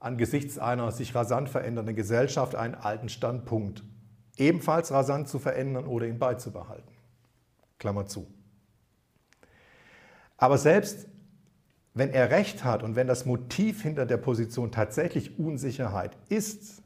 angesichts 0.00 0.58
einer 0.58 0.90
sich 0.90 1.14
rasant 1.14 1.50
verändernden 1.50 1.94
Gesellschaft 1.94 2.54
einen 2.54 2.74
alten 2.74 3.10
Standpunkt 3.10 3.84
ebenfalls 4.38 4.90
rasant 4.90 5.28
zu 5.28 5.38
verändern 5.38 5.86
oder 5.86 6.06
ihn 6.06 6.18
beizubehalten. 6.18 6.90
Klammer 7.78 8.06
zu. 8.06 8.26
Aber 10.38 10.56
selbst 10.56 11.06
wenn 11.98 12.12
er 12.12 12.30
recht 12.30 12.64
hat 12.64 12.82
und 12.82 12.96
wenn 12.96 13.06
das 13.06 13.26
Motiv 13.26 13.82
hinter 13.82 14.06
der 14.06 14.16
Position 14.16 14.70
tatsächlich 14.70 15.38
Unsicherheit 15.38 16.16
ist, 16.28 16.82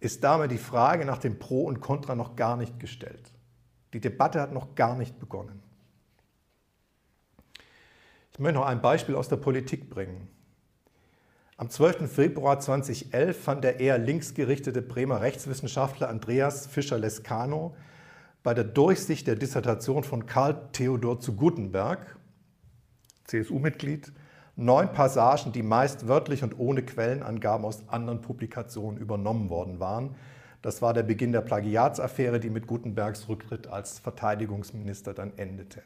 ist 0.00 0.24
damit 0.24 0.50
die 0.50 0.58
Frage 0.58 1.04
nach 1.04 1.18
dem 1.18 1.38
Pro 1.38 1.64
und 1.64 1.80
Contra 1.80 2.14
noch 2.14 2.36
gar 2.36 2.56
nicht 2.56 2.78
gestellt. 2.80 3.30
Die 3.92 4.00
Debatte 4.00 4.40
hat 4.40 4.52
noch 4.52 4.74
gar 4.74 4.96
nicht 4.96 5.18
begonnen. 5.18 5.62
Ich 8.32 8.38
möchte 8.38 8.58
noch 8.58 8.66
ein 8.66 8.82
Beispiel 8.82 9.14
aus 9.14 9.28
der 9.28 9.36
Politik 9.36 9.88
bringen. 9.88 10.28
Am 11.56 11.70
12. 11.70 12.12
Februar 12.12 12.60
2011 12.60 13.42
fand 13.42 13.64
der 13.64 13.80
eher 13.80 13.96
linksgerichtete 13.96 14.82
Bremer 14.82 15.22
Rechtswissenschaftler 15.22 16.10
Andreas 16.10 16.66
Fischer-Lescano 16.66 17.74
bei 18.42 18.52
der 18.52 18.64
Durchsicht 18.64 19.26
der 19.26 19.36
Dissertation 19.36 20.04
von 20.04 20.26
Karl 20.26 20.68
Theodor 20.72 21.18
zu 21.18 21.34
Gutenberg, 21.34 22.18
CSU-Mitglied, 23.26 24.12
neun 24.56 24.92
Passagen, 24.92 25.52
die 25.52 25.62
meist 25.62 26.08
wörtlich 26.08 26.42
und 26.42 26.58
ohne 26.58 26.82
Quellenangaben 26.82 27.64
aus 27.64 27.88
anderen 27.88 28.22
Publikationen 28.22 28.98
übernommen 28.98 29.50
worden 29.50 29.80
waren. 29.80 30.14
Das 30.62 30.82
war 30.82 30.94
der 30.94 31.02
Beginn 31.02 31.32
der 31.32 31.42
Plagiatsaffäre, 31.42 32.40
die 32.40 32.50
mit 32.50 32.66
Gutenbergs 32.66 33.28
Rücktritt 33.28 33.66
als 33.66 33.98
Verteidigungsminister 33.98 35.14
dann 35.14 35.36
endete. 35.36 35.82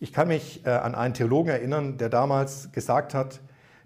Ich 0.00 0.12
kann 0.12 0.28
mich 0.28 0.66
äh, 0.66 0.70
an 0.70 0.96
einen 0.96 1.14
Theologen 1.14 1.50
erinnern, 1.50 1.96
der 1.96 2.08
damals 2.08 2.72
gesagt 2.72 3.14
hat, 3.14 3.40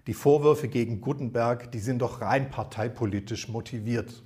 die 0.07 0.13
Vorwürfe 0.13 0.67
gegen 0.67 1.01
Gutenberg, 1.01 1.71
die 1.71 1.79
sind 1.79 1.99
doch 1.99 2.21
rein 2.21 2.49
parteipolitisch 2.49 3.49
motiviert. 3.49 4.23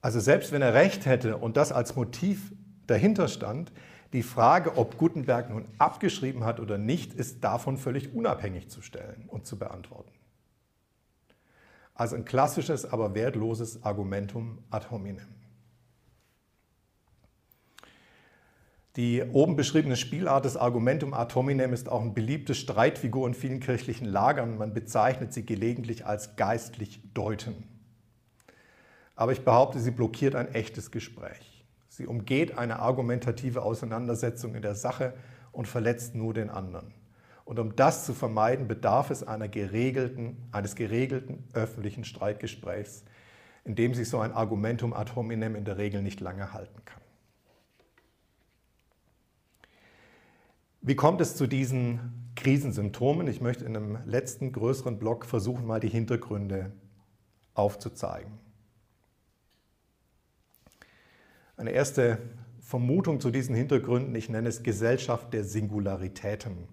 Also 0.00 0.18
selbst 0.18 0.50
wenn 0.50 0.62
er 0.62 0.74
recht 0.74 1.06
hätte 1.06 1.36
und 1.36 1.56
das 1.56 1.70
als 1.70 1.94
Motiv 1.94 2.52
dahinter 2.88 3.28
stand, 3.28 3.70
die 4.12 4.22
Frage, 4.22 4.76
ob 4.76 4.98
Gutenberg 4.98 5.48
nun 5.48 5.66
abgeschrieben 5.78 6.44
hat 6.44 6.60
oder 6.60 6.76
nicht, 6.76 7.14
ist 7.14 7.42
davon 7.42 7.78
völlig 7.78 8.14
unabhängig 8.14 8.68
zu 8.68 8.82
stellen 8.82 9.24
und 9.28 9.46
zu 9.46 9.58
beantworten. 9.58 10.12
Also 11.94 12.16
ein 12.16 12.24
klassisches, 12.24 12.90
aber 12.90 13.14
wertloses 13.14 13.82
Argumentum 13.84 14.58
ad 14.70 14.90
hominem. 14.90 15.28
Die 18.96 19.22
oben 19.22 19.56
beschriebene 19.56 19.96
Spielart 19.96 20.44
des 20.44 20.58
Argumentum 20.58 21.14
ad 21.14 21.34
hominem 21.34 21.72
ist 21.72 21.88
auch 21.88 22.02
ein 22.02 22.12
beliebtes 22.12 22.58
Streitfigur 22.58 23.26
in 23.26 23.32
vielen 23.32 23.60
kirchlichen 23.60 24.06
Lagern. 24.06 24.58
Man 24.58 24.74
bezeichnet 24.74 25.32
sie 25.32 25.46
gelegentlich 25.46 26.04
als 26.04 26.36
geistlich 26.36 27.00
deuten. 27.14 27.54
Aber 29.16 29.32
ich 29.32 29.44
behaupte, 29.44 29.80
sie 29.80 29.90
blockiert 29.92 30.34
ein 30.34 30.54
echtes 30.54 30.90
Gespräch. 30.90 31.51
Sie 31.92 32.06
umgeht 32.06 32.56
eine 32.56 32.78
argumentative 32.78 33.60
Auseinandersetzung 33.60 34.54
in 34.54 34.62
der 34.62 34.74
Sache 34.74 35.12
und 35.52 35.68
verletzt 35.68 36.14
nur 36.14 36.32
den 36.32 36.48
anderen. 36.48 36.94
Und 37.44 37.58
um 37.58 37.76
das 37.76 38.06
zu 38.06 38.14
vermeiden, 38.14 38.66
bedarf 38.66 39.10
es 39.10 39.26
geregelten, 39.50 40.38
eines 40.52 40.74
geregelten 40.74 41.44
öffentlichen 41.52 42.04
Streitgesprächs, 42.04 43.04
in 43.64 43.74
dem 43.74 43.92
sich 43.92 44.08
so 44.08 44.20
ein 44.20 44.32
Argumentum 44.32 44.94
ad 44.94 45.14
hominem 45.14 45.54
in 45.54 45.66
der 45.66 45.76
Regel 45.76 46.00
nicht 46.00 46.20
lange 46.20 46.54
halten 46.54 46.82
kann. 46.86 47.02
Wie 50.80 50.96
kommt 50.96 51.20
es 51.20 51.36
zu 51.36 51.46
diesen 51.46 52.32
Krisensymptomen? 52.36 53.28
Ich 53.28 53.42
möchte 53.42 53.66
in 53.66 53.76
einem 53.76 53.98
letzten 54.06 54.50
größeren 54.52 54.98
Block 54.98 55.26
versuchen, 55.26 55.66
mal 55.66 55.78
die 55.78 55.90
Hintergründe 55.90 56.72
aufzuzeigen. 57.52 58.41
Eine 61.56 61.70
erste 61.70 62.18
Vermutung 62.60 63.20
zu 63.20 63.30
diesen 63.30 63.54
Hintergründen, 63.54 64.14
ich 64.14 64.28
nenne 64.28 64.48
es 64.48 64.62
Gesellschaft 64.62 65.32
der 65.32 65.44
Singularitäten. 65.44 66.68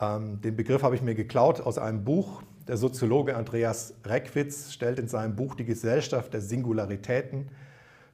Ähm, 0.00 0.40
den 0.40 0.56
Begriff 0.56 0.82
habe 0.82 0.94
ich 0.94 1.02
mir 1.02 1.14
geklaut 1.14 1.60
aus 1.60 1.78
einem 1.78 2.04
Buch. 2.04 2.42
Der 2.68 2.76
Soziologe 2.76 3.36
Andreas 3.36 3.94
Reckwitz 4.04 4.72
stellt 4.72 4.98
in 4.98 5.08
seinem 5.08 5.36
Buch 5.36 5.54
Die 5.54 5.64
Gesellschaft 5.64 6.34
der 6.34 6.40
Singularitäten 6.40 7.48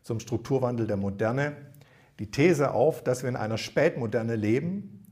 zum 0.03 0.21
Strukturwandel 0.21 0.87
der 0.87 0.97
Moderne 0.97 1.57
die 2.21 2.31
These 2.31 2.73
auf, 2.73 3.03
dass 3.03 3.23
wir 3.23 3.31
in 3.31 3.37
einer 3.37 3.57
Spätmoderne 3.57 4.37
leben, 4.37 5.03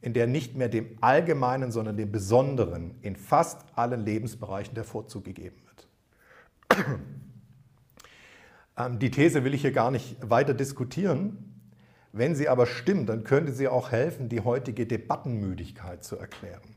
in 0.00 0.14
der 0.14 0.26
nicht 0.26 0.56
mehr 0.56 0.70
dem 0.70 0.96
Allgemeinen, 1.02 1.70
sondern 1.70 1.96
dem 1.96 2.10
Besonderen 2.10 2.94
in 3.02 3.16
fast 3.16 3.66
allen 3.74 4.04
Lebensbereichen 4.04 4.74
der 4.74 4.84
Vorzug 4.84 5.24
gegeben 5.24 5.56
wird. 5.66 6.88
Ähm, 8.78 8.98
die 8.98 9.10
These 9.10 9.44
will 9.44 9.54
ich 9.54 9.62
hier 9.62 9.72
gar 9.72 9.90
nicht 9.90 10.16
weiter 10.28 10.54
diskutieren. 10.54 11.44
Wenn 12.12 12.34
sie 12.34 12.48
aber 12.48 12.66
stimmt, 12.66 13.08
dann 13.08 13.24
könnte 13.24 13.52
sie 13.52 13.68
auch 13.68 13.92
helfen, 13.92 14.28
die 14.28 14.40
heutige 14.40 14.86
Debattenmüdigkeit 14.86 16.02
zu 16.02 16.16
erklären. 16.16 16.76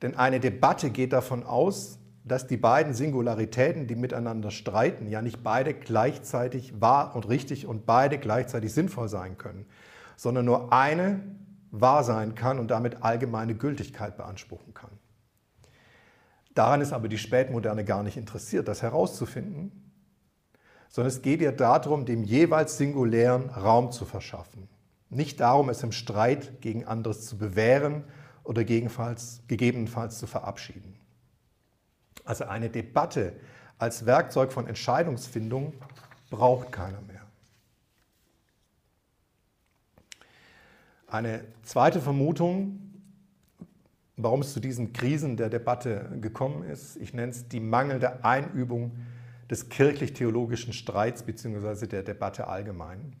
Denn 0.00 0.16
eine 0.16 0.40
Debatte 0.40 0.90
geht 0.90 1.12
davon 1.12 1.42
aus, 1.42 1.98
dass 2.24 2.46
die 2.46 2.56
beiden 2.56 2.94
Singularitäten, 2.94 3.86
die 3.86 3.96
miteinander 3.96 4.50
streiten, 4.50 5.08
ja 5.08 5.22
nicht 5.22 5.42
beide 5.42 5.74
gleichzeitig 5.74 6.80
wahr 6.80 7.16
und 7.16 7.28
richtig 7.28 7.66
und 7.66 7.86
beide 7.86 8.18
gleichzeitig 8.18 8.72
sinnvoll 8.72 9.08
sein 9.08 9.38
können, 9.38 9.66
sondern 10.16 10.44
nur 10.44 10.72
eine 10.72 11.20
wahr 11.70 12.04
sein 12.04 12.34
kann 12.34 12.58
und 12.58 12.70
damit 12.70 13.02
allgemeine 13.02 13.54
Gültigkeit 13.54 14.16
beanspruchen 14.16 14.74
kann. 14.74 14.90
Daran 16.54 16.80
ist 16.80 16.92
aber 16.92 17.08
die 17.08 17.18
Spätmoderne 17.18 17.84
gar 17.84 18.02
nicht 18.02 18.16
interessiert, 18.16 18.68
das 18.68 18.82
herauszufinden, 18.82 19.87
sondern 20.88 21.08
es 21.08 21.22
geht 21.22 21.40
ihr 21.40 21.52
darum, 21.52 22.04
dem 22.04 22.24
jeweils 22.24 22.78
Singulären 22.78 23.50
Raum 23.50 23.92
zu 23.92 24.04
verschaffen. 24.04 24.68
Nicht 25.10 25.40
darum, 25.40 25.68
es 25.68 25.82
im 25.82 25.92
Streit 25.92 26.60
gegen 26.60 26.84
anderes 26.84 27.26
zu 27.26 27.38
bewähren 27.38 28.04
oder 28.44 28.64
gegebenenfalls 28.64 30.18
zu 30.18 30.26
verabschieden. 30.26 30.98
Also 32.24 32.44
eine 32.44 32.68
Debatte 32.68 33.34
als 33.78 34.06
Werkzeug 34.06 34.52
von 34.52 34.66
Entscheidungsfindung 34.66 35.72
braucht 36.30 36.72
keiner 36.72 37.00
mehr. 37.02 37.22
Eine 41.06 41.44
zweite 41.62 42.00
Vermutung, 42.02 42.80
warum 44.16 44.40
es 44.40 44.52
zu 44.52 44.60
diesen 44.60 44.92
Krisen 44.92 45.38
der 45.38 45.48
Debatte 45.48 46.18
gekommen 46.20 46.64
ist, 46.64 46.96
ich 46.96 47.14
nenne 47.14 47.32
es 47.32 47.48
die 47.48 47.60
mangelnde 47.60 48.24
Einübung 48.24 48.92
des 49.50 49.68
kirchlich-theologischen 49.68 50.72
Streits 50.72 51.22
bzw. 51.22 51.86
der 51.86 52.02
Debatte 52.02 52.48
allgemein. 52.48 53.16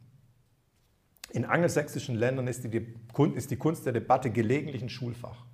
In 1.30 1.44
angelsächsischen 1.44 2.14
Ländern 2.14 2.46
ist 2.46 2.64
die, 2.64 2.94
ist 3.34 3.50
die 3.50 3.56
Kunst 3.56 3.84
der 3.86 3.92
Debatte 3.92 4.30
gelegentlich 4.30 4.82
ein 4.82 4.88
Schulfach. 4.88 5.44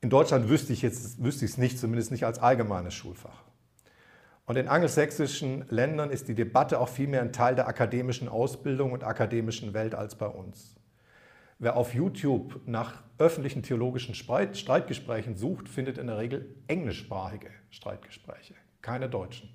In 0.00 0.10
Deutschland 0.10 0.48
wüsste 0.48 0.72
ich, 0.72 0.82
es 0.82 1.16
nicht, 1.58 1.78
zumindest 1.78 2.10
nicht 2.10 2.26
als 2.26 2.40
allgemeines 2.40 2.94
Schulfach. 2.94 3.44
Und 4.46 4.56
in 4.56 4.66
angelsächsischen 4.66 5.64
Ländern 5.68 6.10
ist 6.10 6.26
die 6.26 6.34
Debatte 6.34 6.80
auch 6.80 6.88
viel 6.88 7.06
mehr 7.06 7.22
ein 7.22 7.32
Teil 7.32 7.54
der 7.54 7.68
akademischen 7.68 8.28
Ausbildung 8.28 8.90
und 8.90 9.04
akademischen 9.04 9.72
Welt 9.72 9.94
als 9.94 10.16
bei 10.16 10.26
uns. 10.26 10.74
Wer 11.62 11.76
auf 11.76 11.94
YouTube 11.94 12.60
nach 12.66 13.02
öffentlichen 13.16 13.62
theologischen 13.62 14.14
Streitgesprächen 14.14 15.36
sucht, 15.36 15.68
findet 15.68 15.96
in 15.96 16.08
der 16.08 16.18
Regel 16.18 16.54
englischsprachige 16.66 17.48
Streitgespräche, 17.70 18.54
keine 18.82 19.08
deutschen. 19.08 19.48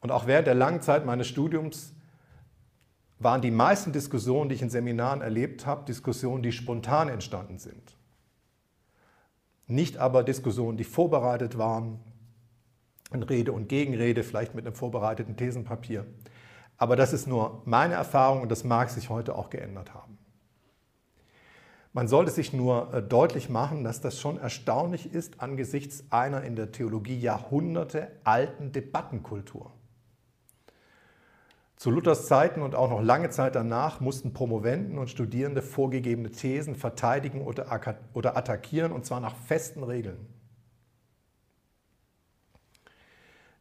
Und 0.00 0.10
auch 0.10 0.26
während 0.26 0.46
der 0.46 0.54
langen 0.54 0.80
Zeit 0.80 1.04
meines 1.04 1.26
Studiums 1.26 1.92
waren 3.18 3.42
die 3.42 3.50
meisten 3.50 3.92
Diskussionen, 3.92 4.48
die 4.48 4.54
ich 4.54 4.62
in 4.62 4.70
Seminaren 4.70 5.20
erlebt 5.20 5.66
habe, 5.66 5.84
Diskussionen, 5.84 6.42
die 6.42 6.52
spontan 6.52 7.08
entstanden 7.08 7.58
sind 7.58 7.96
nicht 9.66 9.96
aber 9.96 10.22
Diskussionen, 10.22 10.76
die 10.76 10.84
vorbereitet 10.84 11.56
waren, 11.58 11.98
in 13.12 13.22
Rede 13.22 13.52
und 13.52 13.68
Gegenrede, 13.68 14.24
vielleicht 14.24 14.54
mit 14.54 14.66
einem 14.66 14.74
vorbereiteten 14.74 15.36
Thesenpapier. 15.36 16.06
Aber 16.76 16.96
das 16.96 17.12
ist 17.12 17.26
nur 17.26 17.62
meine 17.64 17.94
Erfahrung 17.94 18.42
und 18.42 18.50
das 18.50 18.64
mag 18.64 18.90
sich 18.90 19.08
heute 19.08 19.36
auch 19.36 19.50
geändert 19.50 19.94
haben. 19.94 20.18
Man 21.92 22.08
sollte 22.08 22.32
sich 22.32 22.52
nur 22.52 22.92
äh, 22.92 23.02
deutlich 23.02 23.48
machen, 23.48 23.84
dass 23.84 24.00
das 24.00 24.20
schon 24.20 24.36
erstaunlich 24.36 25.14
ist 25.14 25.40
angesichts 25.40 26.02
einer 26.10 26.42
in 26.42 26.56
der 26.56 26.72
Theologie 26.72 27.18
Jahrhunderte 27.18 28.10
alten 28.24 28.72
Debattenkultur. 28.72 29.70
Zu 31.76 31.90
Luthers 31.90 32.26
Zeiten 32.26 32.62
und 32.62 32.74
auch 32.74 32.90
noch 32.90 33.00
lange 33.00 33.30
Zeit 33.30 33.54
danach 33.54 34.00
mussten 34.00 34.32
Promoventen 34.32 34.98
und 34.98 35.08
Studierende 35.08 35.62
vorgegebene 35.62 36.30
Thesen 36.30 36.74
verteidigen 36.74 37.42
oder 37.42 38.36
attackieren, 38.36 38.90
und 38.90 39.04
zwar 39.06 39.20
nach 39.20 39.36
festen 39.36 39.82
Regeln. 39.82 40.26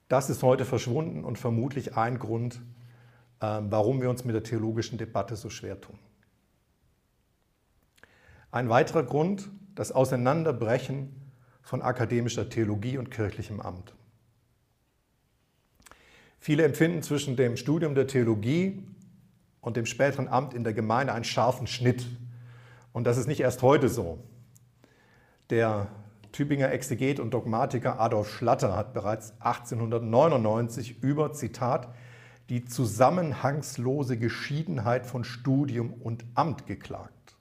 Das 0.08 0.30
ist 0.30 0.42
heute 0.42 0.66
verschwunden 0.66 1.24
und 1.24 1.38
vermutlich 1.38 1.98
ein 1.98 2.18
Grund, 2.18 2.62
warum 3.44 4.02
wir 4.02 4.10
uns 4.10 4.24
mit 4.24 4.36
der 4.36 4.44
theologischen 4.44 4.98
Debatte 4.98 5.36
so 5.36 5.50
schwer 5.50 5.82
tun. 5.82 6.00
Ein 8.52 8.70
weiterer 8.70 9.04
Grund, 9.04 9.50
das 9.76 9.92
Auseinanderbrechen 9.92 11.14
von 11.62 11.82
akademischer 11.82 12.50
Theologie 12.50 12.98
und 12.98 13.12
kirchlichem 13.12 13.60
Amt. 13.60 13.94
Viele 16.40 16.64
empfinden 16.64 17.02
zwischen 17.02 17.36
dem 17.36 17.58
Studium 17.58 17.96
der 17.96 18.08
Theologie 18.08 18.82
und 19.60 19.76
dem 19.76 19.86
späteren 19.86 20.28
Amt 20.28 20.54
in 20.54 20.64
der 20.64 20.74
Gemeinde 20.74 21.14
einen 21.14 21.26
scharfen 21.26 21.68
Schnitt. 21.68 22.06
Und 22.94 23.06
das 23.06 23.18
ist 23.18 23.28
nicht 23.28 23.42
erst 23.42 23.62
heute 23.62 23.90
so. 23.90 24.20
Der 25.50 25.88
Tübinger 26.32 26.72
Exeget 26.72 27.20
und 27.20 27.32
Dogmatiker 27.32 28.00
Adolf 28.00 28.30
Schlatter 28.30 28.76
hat 28.76 28.94
bereits 28.94 29.34
1899 29.40 31.02
über, 31.04 31.34
Zitat, 31.34 31.94
die 32.54 32.66
zusammenhangslose 32.66 34.16
Geschiedenheit 34.16 35.08
von 35.08 35.24
Studium 35.24 35.92
und 35.92 36.24
Amt 36.36 36.68
geklagt. 36.68 37.36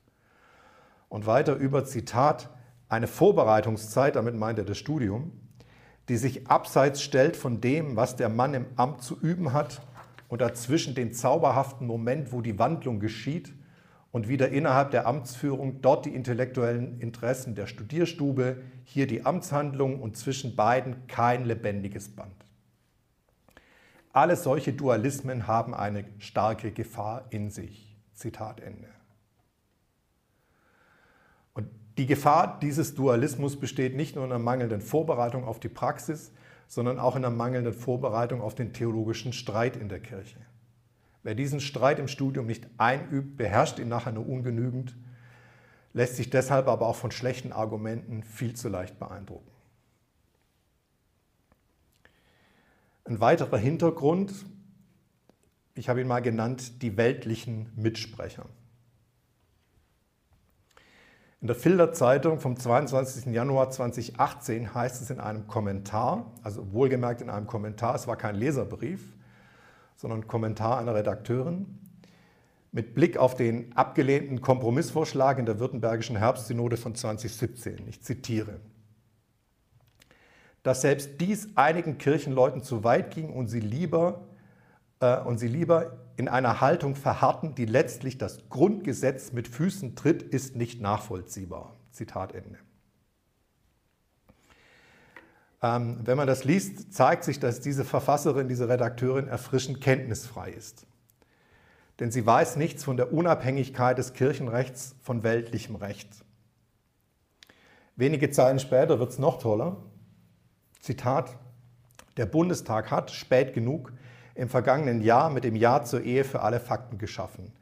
Und 1.11 1.27
weiter 1.27 1.55
über, 1.55 1.85
Zitat, 1.85 2.49
eine 2.89 3.07
Vorbereitungszeit, 3.07 4.17
damit 4.17 4.35
meint 4.37 4.59
er 4.59 4.65
das 4.65 4.79
Studium, 4.79 5.33
die 6.09 6.17
sich 6.17 6.49
abseits 6.49 7.03
stellt 7.03 7.37
von 7.37 7.61
dem, 7.61 7.95
was 7.95 8.17
der 8.17 8.31
Mann 8.31 8.55
im 8.55 8.65
Amt 8.77 9.03
zu 9.03 9.21
üben 9.21 9.53
hat 9.53 9.83
und 10.29 10.41
dazwischen 10.41 10.95
den 10.95 11.13
zauberhaften 11.13 11.87
Moment, 11.87 12.33
wo 12.33 12.41
die 12.41 12.59
Wandlung 12.59 12.99
geschieht 12.99 13.53
und 14.13 14.29
wieder 14.29 14.49
innerhalb 14.49 14.93
der 14.93 15.07
Amtsführung 15.07 15.83
dort 15.83 16.07
die 16.07 16.15
intellektuellen 16.15 16.99
Interessen 17.01 17.55
der 17.55 17.67
Studierstube, 17.67 18.63
hier 18.85 19.07
die 19.07 19.27
Amtshandlung 19.27 20.01
und 20.01 20.17
zwischen 20.17 20.57
beiden 20.57 21.07
kein 21.07 21.45
lebendiges 21.45 22.09
Band. 22.09 22.42
Alle 24.13 24.37
solche 24.37 24.73
Dualismen 24.75 25.47
haben 25.47 25.75
eine 25.75 26.05
starke 26.19 26.71
Gefahr 26.71 27.27
in 27.31 27.51
sich. 27.51 27.97
Zitat 28.13 28.61
Ende. 28.61 28.89
Und 31.55 31.69
die 31.97 32.07
Gefahr 32.07 32.59
dieses 32.61 32.95
Dualismus 32.95 33.59
besteht 33.59 33.97
nicht 33.97 34.15
nur 34.15 34.25
in 34.25 34.31
der 34.31 34.39
mangelnden 34.39 34.83
Vorbereitung 34.83 35.45
auf 35.45 35.61
die 35.61 35.71
Praxis, 35.71 36.31
sondern 36.69 36.99
auch 36.99 37.17
in 37.17 37.23
der 37.23 37.31
mangelnden 37.31 37.73
Vorbereitung 37.73 38.43
auf 38.43 38.55
den 38.55 38.73
theologischen 38.73 39.33
Streit 39.33 39.77
in 39.77 39.89
der 39.89 40.01
Kirche. 40.01 40.39
Wer 41.23 41.35
diesen 41.35 41.61
Streit 41.61 41.99
im 41.99 42.09
Studium 42.09 42.47
nicht 42.47 42.67
einübt, 42.79 43.37
beherrscht 43.37 43.79
ihn 43.79 43.89
nachher 43.89 44.13
nur 44.13 44.29
ungenügend, 44.29 44.97
lässt 45.93 46.17
sich 46.17 46.31
deshalb 46.31 46.69
aber 46.69 46.87
auch 46.87 46.97
von 46.97 47.11
schlechten 47.13 47.53
Argumenten 47.53 48.23
viel 48.23 48.55
zu 48.55 48.69
leicht 48.69 48.99
beeindrucken. 48.99 49.52
Ein 53.05 53.21
weiterer 53.21 53.59
Hintergrund, 53.59 54.33
ich 55.75 55.89
habe 55.89 56.01
ihn 56.01 56.07
mal 56.07 56.21
genannt, 56.21 56.83
die 56.83 56.97
weltlichen 56.97 57.73
Mitsprecher. 57.75 58.47
In 61.41 61.49
der 61.49 61.57
Filder 61.57 61.93
Zeitung 61.93 62.39
vom 62.39 62.57
22. 62.57 63.35
Januar 63.35 63.71
2018 63.71 64.73
heißt 64.73 65.03
es 65.03 65.11
in 65.11 65.19
einem 65.19 65.49
Kommentar, 65.49 66.33
also 66.45 66.73
wohlgemerkt 66.73 67.21
in 67.21 67.31
einem 67.31 67.49
Kommentar, 67.49 67.97
es 67.97 68.07
war 68.07 68.17
kein 68.17 68.37
Leserbrief, 68.37 69.03
sondern 69.97 70.29
Kommentar 70.29 70.79
einer 70.79 70.95
Redakteurin, 70.95 71.81
mit 72.71 72.95
Blick 72.95 73.17
auf 73.17 73.35
den 73.35 73.77
abgelehnten 73.77 74.41
Kompromissvorschlag 74.41 75.41
in 75.41 75.47
der 75.47 75.59
Württembergischen 75.59 76.17
Herbstsynode 76.17 76.77
von 76.77 76.95
2017. 76.95 77.89
Ich 77.89 78.01
zitiere. 78.03 78.61
Dass 80.63 80.83
selbst 80.83 81.21
dies 81.21 81.49
einigen 81.57 81.99
Kirchenleuten 81.99 82.63
zu 82.63 82.85
weit 82.85 83.13
ging 83.13 83.33
und 83.33 83.49
sie 83.49 83.61
lieber, 83.61 84.29
äh, 85.01 85.21
und 85.21 85.39
sie 85.39 85.49
lieber 85.49 85.99
in 86.17 86.29
einer 86.29 86.61
Haltung 86.61 86.95
verharrten, 86.95 87.55
die 87.55 87.67
letztlich 87.67 88.19
das 88.19 88.49
Grundgesetz 88.49 89.33
mit 89.33 89.49
Füßen 89.49 89.97
tritt, 89.97 90.23
ist 90.23 90.57
nicht 90.57 90.81
nachvollziehbar. 90.81 91.77
Zitat 91.91 92.35
Ende. 92.35 92.59
Ähm, 95.63 96.01
wenn 96.05 96.17
man 96.17 96.27
das 96.27 96.45
liest, 96.45 96.93
zeigt 96.93 97.25
sich, 97.25 97.39
dass 97.39 97.61
diese 97.61 97.85
Verfasserin, 97.85 98.49
diese 98.49 98.69
Redakteurin 98.69 99.29
erfrischend 99.29 99.81
kenntnisfrei 99.81 100.51
ist. 100.51 100.87
Denn 102.01 102.11
sie 102.11 102.27
weiß 102.27 102.57
nichts 102.57 102.83
von 102.83 102.97
der 102.97 103.13
Unabhängigkeit 103.13 103.97
des 103.97 104.13
Kirchenrechts 104.13 104.97
von 105.03 105.23
weltlichem 105.23 105.77
Recht. 105.77 106.25
Wenige 107.95 108.31
Zeilen 108.31 108.59
später 108.59 108.99
wird 108.99 109.11
es 109.11 109.19
noch 109.19 109.39
toller. 109.39 109.77
Zitat, 110.83 111.39
der 112.17 112.27
Bundestag 112.27 112.91
hat, 112.91 113.13
spät 113.13 113.55
genug, 113.55 113.93
im 114.35 114.49
vergangenen 114.49 115.01
Jahr 115.01 115.31
mit 115.31 115.45
dem 115.45 115.55
Ja 115.55 115.85
zur 115.85 116.03
Ehe 116.03 116.25
für 116.25 116.41
alle 116.41 116.59
Fakten 116.59 116.99
geschaffen. 116.99 117.53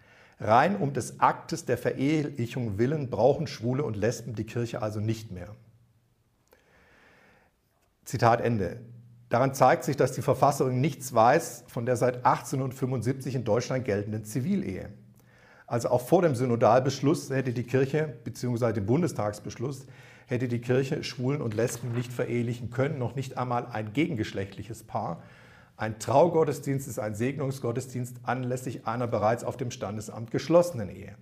Rein 0.40 0.74
um 0.74 0.94
des 0.94 1.20
Aktes 1.20 1.66
der 1.66 1.76
Verehelichung 1.76 2.78
willen 2.78 3.11
brauchen 3.11 3.46
Schwule 3.46 3.85
und 3.85 3.98
Lesben 3.98 4.35
die 4.35 4.46
Kirche 4.46 4.80
also 4.80 5.00
nicht 5.00 5.33
mehr. 5.33 5.54
Zitat 8.06 8.40
Ende. 8.40 8.80
Daran 9.28 9.52
zeigt 9.52 9.85
sich, 9.85 9.98
dass 9.98 10.12
die 10.12 10.22
Verfasserin 10.22 10.80
nichts 10.80 11.12
weiß 11.12 11.64
von 11.66 11.85
der 11.85 11.96
seit 11.96 12.24
1875 12.24 13.35
in 13.35 13.44
Deutschland 13.44 13.85
geltenden 13.85 14.24
Zivilehe. 14.24 14.88
Also 15.66 15.90
auch 15.90 16.00
vor 16.00 16.22
dem 16.22 16.35
Synodalbeschluss 16.35 17.28
hätte 17.28 17.52
die 17.52 17.64
Kirche, 17.64 18.16
beziehungsweise 18.24 18.72
dem 18.72 18.87
Bundestagsbeschluss, 18.87 19.87
hätte 20.30 20.48
die 20.48 20.60
Kirche 20.60 21.02
Schwulen 21.04 21.42
und 21.42 21.54
Lesben 21.54 21.92
nicht 21.92 22.12
verehelichen 22.12 22.70
können, 22.70 22.98
noch 22.98 23.16
nicht 23.16 23.36
einmal 23.36 23.66
ein 23.66 23.92
gegengeschlechtliches 23.92 24.84
Paar. 24.84 25.22
Ein 25.76 25.98
Traugottesdienst 25.98 26.86
ist 26.88 26.98
ein 26.98 27.14
Segnungsgottesdienst 27.14 28.18
anlässlich 28.22 28.86
einer 28.86 29.06
bereits 29.06 29.44
auf 29.44 29.56
dem 29.56 29.70
Standesamt 29.70 30.30
geschlossenen 30.30 30.88
Ehe. 30.88 31.16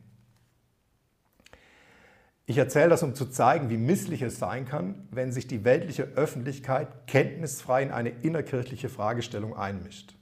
Ich 2.45 2.57
erzähle 2.57 2.89
das, 2.89 3.03
um 3.03 3.15
zu 3.15 3.27
zeigen, 3.27 3.69
wie 3.69 3.77
misslich 3.77 4.23
es 4.23 4.39
sein 4.39 4.65
kann, 4.65 5.07
wenn 5.11 5.33
sich 5.33 5.47
die 5.47 5.65
weltliche 5.65 6.05
Öffentlichkeit 6.05 7.07
kenntnisfrei 7.07 7.83
in 7.83 7.91
eine 7.91 8.09
innerkirchliche 8.09 8.89
Fragestellung 8.89 9.55
einmischt. 9.55 10.17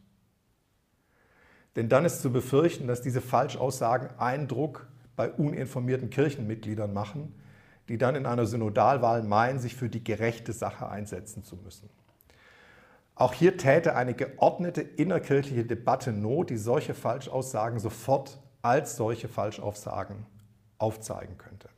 Denn 1.77 1.89
dann 1.89 2.05
ist 2.05 2.23
zu 2.23 2.33
befürchten, 2.33 2.89
dass 2.89 3.01
diese 3.01 3.21
Falschaussagen 3.21 4.19
Eindruck 4.19 4.89
bei 5.15 5.31
uninformierten 5.31 6.11
Kirchenmitgliedern 6.11 6.93
machen, 6.93 7.33
die 7.89 7.99
dann 7.99 8.17
in 8.17 8.27
einer 8.27 8.47
Synodalwahl 8.47 9.23
meinen, 9.23 9.59
sich 9.59 9.77
für 9.77 9.89
die 9.89 10.03
gerechte 10.03 10.53
Sache 10.53 10.89
einsetzen 10.89 11.45
zu 11.45 11.57
müssen. 11.57 11.89
Auch 13.15 13.33
hier 13.33 13.57
täte 13.57 13.97
eine 13.97 14.15
geordnete 14.15 14.83
innerkirchliche 14.83 15.65
Debatte 15.65 16.13
Not, 16.13 16.51
die 16.51 16.59
solche 16.59 16.95
Falschaussagen 16.95 17.79
sofort 17.79 18.39
als 18.61 18.97
solche 18.97 19.29
Falschaussagen 19.29 20.27
aufzeigen 20.79 21.39
könnte. 21.39 21.69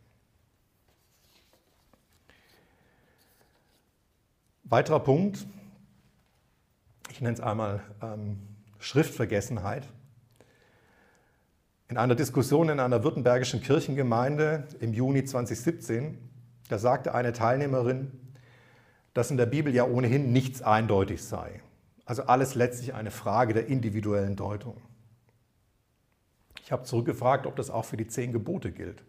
Weiterer 4.64 5.01
Punkt, 5.01 5.47
ich 7.11 7.21
nenne 7.21 7.35
es 7.35 7.40
einmal 7.40 7.81
ähm, 8.03 8.38
Schriftvergessenheit. 8.79 9.85
In 11.90 11.96
einer 11.96 12.14
Diskussion 12.14 12.68
in 12.68 12.81
einer 12.81 13.03
württembergischen 13.03 13.62
Kirchengemeinde 13.62 14.68
im 14.79 14.92
Juni 14.92 15.24
2017, 15.24 16.18
da 16.68 16.79
sagte 16.79 17.14
eine 17.14 17.33
Teilnehmerin, 17.33 18.12
dass 19.14 19.31
in 19.31 19.38
der 19.38 19.46
Bibel 19.46 19.74
ja 19.74 19.87
ohnehin 19.87 20.31
nichts 20.31 20.61
eindeutig 20.61 21.24
sei. 21.24 21.62
Also 22.05 22.24
alles 22.24 22.55
letztlich 22.55 22.92
eine 22.92 23.11
Frage 23.11 23.55
der 23.55 23.68
individuellen 23.68 24.37
Deutung. 24.37 24.77
Ich 26.62 26.72
habe 26.72 26.83
zurückgefragt, 26.83 27.46
ob 27.46 27.57
das 27.57 27.70
auch 27.70 27.87
für 27.87 27.96
die 27.96 28.07
zehn 28.07 28.33
Gebote 28.33 28.70
gilt, 28.70 29.01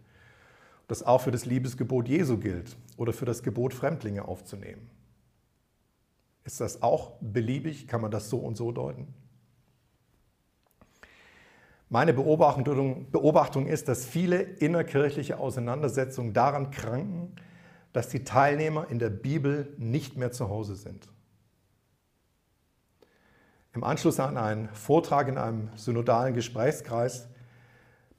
ob 0.80 0.88
das 0.88 1.02
auch 1.02 1.20
für 1.20 1.30
das 1.30 1.44
Liebesgebot 1.44 2.08
Jesu 2.08 2.38
gilt 2.38 2.78
oder 2.96 3.12
für 3.12 3.26
das 3.26 3.42
Gebot, 3.42 3.74
Fremdlinge 3.74 4.26
aufzunehmen. 4.26 4.88
Ist 6.44 6.60
das 6.60 6.82
auch 6.82 7.12
beliebig? 7.20 7.86
Kann 7.88 8.00
man 8.00 8.10
das 8.10 8.30
so 8.30 8.38
und 8.38 8.56
so 8.56 8.72
deuten? 8.72 9.06
Meine 11.92 12.12
Beobachtung, 12.12 13.10
Beobachtung 13.10 13.66
ist, 13.66 13.88
dass 13.88 14.06
viele 14.06 14.40
innerkirchliche 14.40 15.40
Auseinandersetzungen 15.40 16.32
daran 16.32 16.70
kranken, 16.70 17.34
dass 17.92 18.08
die 18.08 18.22
Teilnehmer 18.22 18.86
in 18.90 19.00
der 19.00 19.10
Bibel 19.10 19.74
nicht 19.76 20.16
mehr 20.16 20.30
zu 20.30 20.48
Hause 20.48 20.76
sind. 20.76 21.08
Im 23.72 23.82
Anschluss 23.82 24.20
an 24.20 24.36
einen 24.36 24.68
Vortrag 24.68 25.26
in 25.26 25.36
einem 25.36 25.68
synodalen 25.74 26.32
Gesprächskreis 26.32 27.28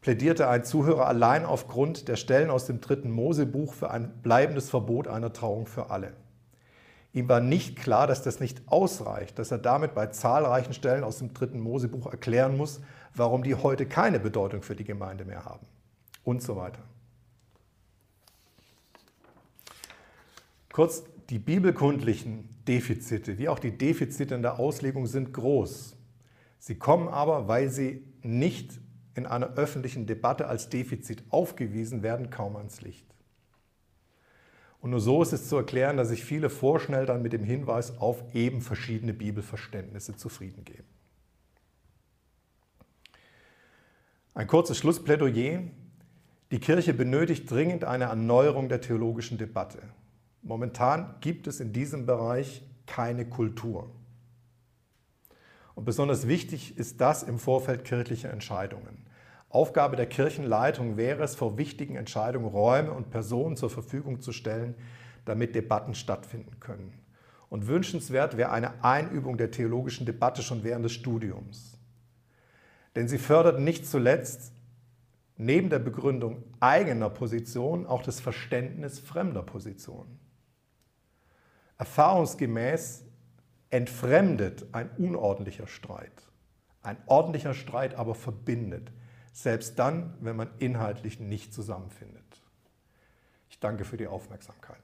plädierte 0.02 0.50
ein 0.50 0.66
Zuhörer 0.66 1.08
allein 1.08 1.46
aufgrund 1.46 2.10
der 2.10 2.18
Stellen 2.18 2.50
aus 2.50 2.66
dem 2.66 2.82
dritten 2.82 3.10
Mosebuch 3.10 3.74
für 3.74 3.90
ein 3.90 4.22
bleibendes 4.22 4.70
Verbot 4.70 5.08
einer 5.08 5.32
Trauung 5.32 5.66
für 5.66 5.92
alle. 5.92 6.14
Ihm 7.14 7.28
war 7.28 7.42
nicht 7.42 7.76
klar, 7.76 8.08
dass 8.08 8.24
das 8.24 8.40
nicht 8.40 8.62
ausreicht, 8.68 9.38
dass 9.38 9.52
er 9.52 9.58
damit 9.58 9.94
bei 9.94 10.08
zahlreichen 10.08 10.74
Stellen 10.74 11.04
aus 11.04 11.18
dem 11.18 11.34
dritten 11.34 11.60
Mosebuch 11.60 12.08
erklären 12.08 12.56
muss, 12.56 12.80
warum 13.14 13.44
die 13.44 13.56
heute 13.56 13.86
keine 13.86 14.20
Bedeutung 14.20 14.62
für 14.62 14.76
die 14.76 14.86
Gemeinde 14.86 15.26
mehr 15.26 15.44
haben 15.44 15.66
und 16.24 16.42
so 16.42 16.56
weiter. 16.56 16.82
Kurz, 20.72 21.04
die 21.30 21.40
bibelkundlichen 21.40 22.48
Defizite 22.68 23.38
wie 23.38 23.50
auch 23.50 23.60
die 23.60 23.78
Defizite 23.78 24.36
in 24.36 24.42
der 24.42 24.60
Auslegung 24.60 25.08
sind 25.08 25.34
groß. 25.34 25.98
Sie 26.60 26.76
kommen 26.76 27.10
aber, 27.10 27.48
weil 27.48 27.70
sie 27.70 28.06
nicht 28.22 28.80
in 29.16 29.26
einer 29.26 29.56
öffentlichen 29.56 30.06
Debatte 30.06 30.48
als 30.48 30.70
Defizit 30.70 31.24
aufgewiesen 31.30 32.04
werden, 32.04 32.30
kaum 32.30 32.56
ans 32.56 32.82
Licht. 32.82 33.11
Und 34.82 34.90
nur 34.90 35.00
so 35.00 35.22
ist 35.22 35.32
es 35.32 35.48
zu 35.48 35.58
erklären, 35.58 35.98
dass 35.98 36.10
sich 36.10 36.26
viele 36.26 36.50
vorschnell 36.50 37.06
dann 37.06 37.22
mit 37.22 37.34
dem 37.34 37.44
Hinweis 37.44 38.00
auf 38.00 38.34
eben 38.34 38.62
verschiedene 38.62 39.14
Bibelverständnisse 39.14 40.18
zufrieden 40.18 40.66
geben. 40.66 40.88
Ein 44.34 44.48
kurzes 44.48 44.78
Schlussplädoyer. 44.78 45.62
Die 46.50 46.60
Kirche 46.60 46.94
benötigt 46.94 47.50
dringend 47.50 47.84
eine 47.84 48.06
Erneuerung 48.06 48.70
der 48.70 48.82
theologischen 48.82 49.38
Debatte. 49.38 49.84
Momentan 50.42 51.16
gibt 51.22 51.48
es 51.48 51.60
in 51.60 51.74
diesem 51.74 52.06
Bereich 52.06 52.64
keine 52.88 53.26
Kultur. 53.26 53.92
Und 55.76 55.86
besonders 55.86 56.28
wichtig 56.28 56.78
ist 56.78 57.00
das 57.00 57.24
im 57.24 57.40
Vorfeld 57.40 57.86
kirchlicher 57.86 58.32
Entscheidungen. 58.32 59.06
Aufgabe 59.52 59.96
der 59.96 60.06
Kirchenleitung 60.08 60.98
wäre 60.98 61.24
es, 61.24 61.36
vor 61.36 61.58
wichtigen 61.58 61.96
Entscheidungen 61.96 62.48
Räume 62.48 62.92
und 62.92 63.10
Personen 63.10 63.58
zur 63.58 63.70
Verfügung 63.70 64.22
zu 64.22 64.32
stellen, 64.32 64.76
damit 65.26 65.56
Debatten 65.56 65.94
stattfinden 65.94 66.60
können. 66.60 66.94
Und 67.50 67.68
wünschenswert 67.68 68.38
wäre 68.38 68.52
eine 68.52 68.84
Einübung 68.84 69.38
der 69.38 69.52
theologischen 69.52 70.06
Debatte 70.06 70.42
schon 70.42 70.64
während 70.64 70.86
des 70.86 70.94
Studiums. 70.94 71.78
Denn 72.96 73.10
sie 73.10 73.18
fördert 73.18 73.60
nicht 73.60 73.86
zuletzt 73.86 74.54
neben 75.36 75.70
der 75.70 75.80
Begründung 75.80 76.44
eigener 76.60 77.10
Position 77.10 77.86
auch 77.86 78.04
das 78.04 78.20
Verständnis 78.20 79.00
fremder 79.00 79.42
Positionen. 79.42 80.20
Erfahrungsgemäß 81.78 83.04
entfremdet 83.70 84.68
ein 84.72 84.90
unordentlicher 84.98 85.68
Streit. 85.68 86.12
Ein 86.84 86.98
ordentlicher 87.06 87.54
Streit 87.54 87.96
aber 87.96 88.16
verbindet, 88.16 88.92
selbst 89.32 89.80
dann, 89.80 90.16
wenn 90.20 90.36
man 90.36 90.50
inhaltlich 90.60 91.20
nicht 91.20 91.54
zusammenfindet. 91.54 92.24
Ich 93.50 93.60
danke 93.60 93.86
für 93.86 93.98
die 93.98 94.08
Aufmerksamkeit. 94.08 94.82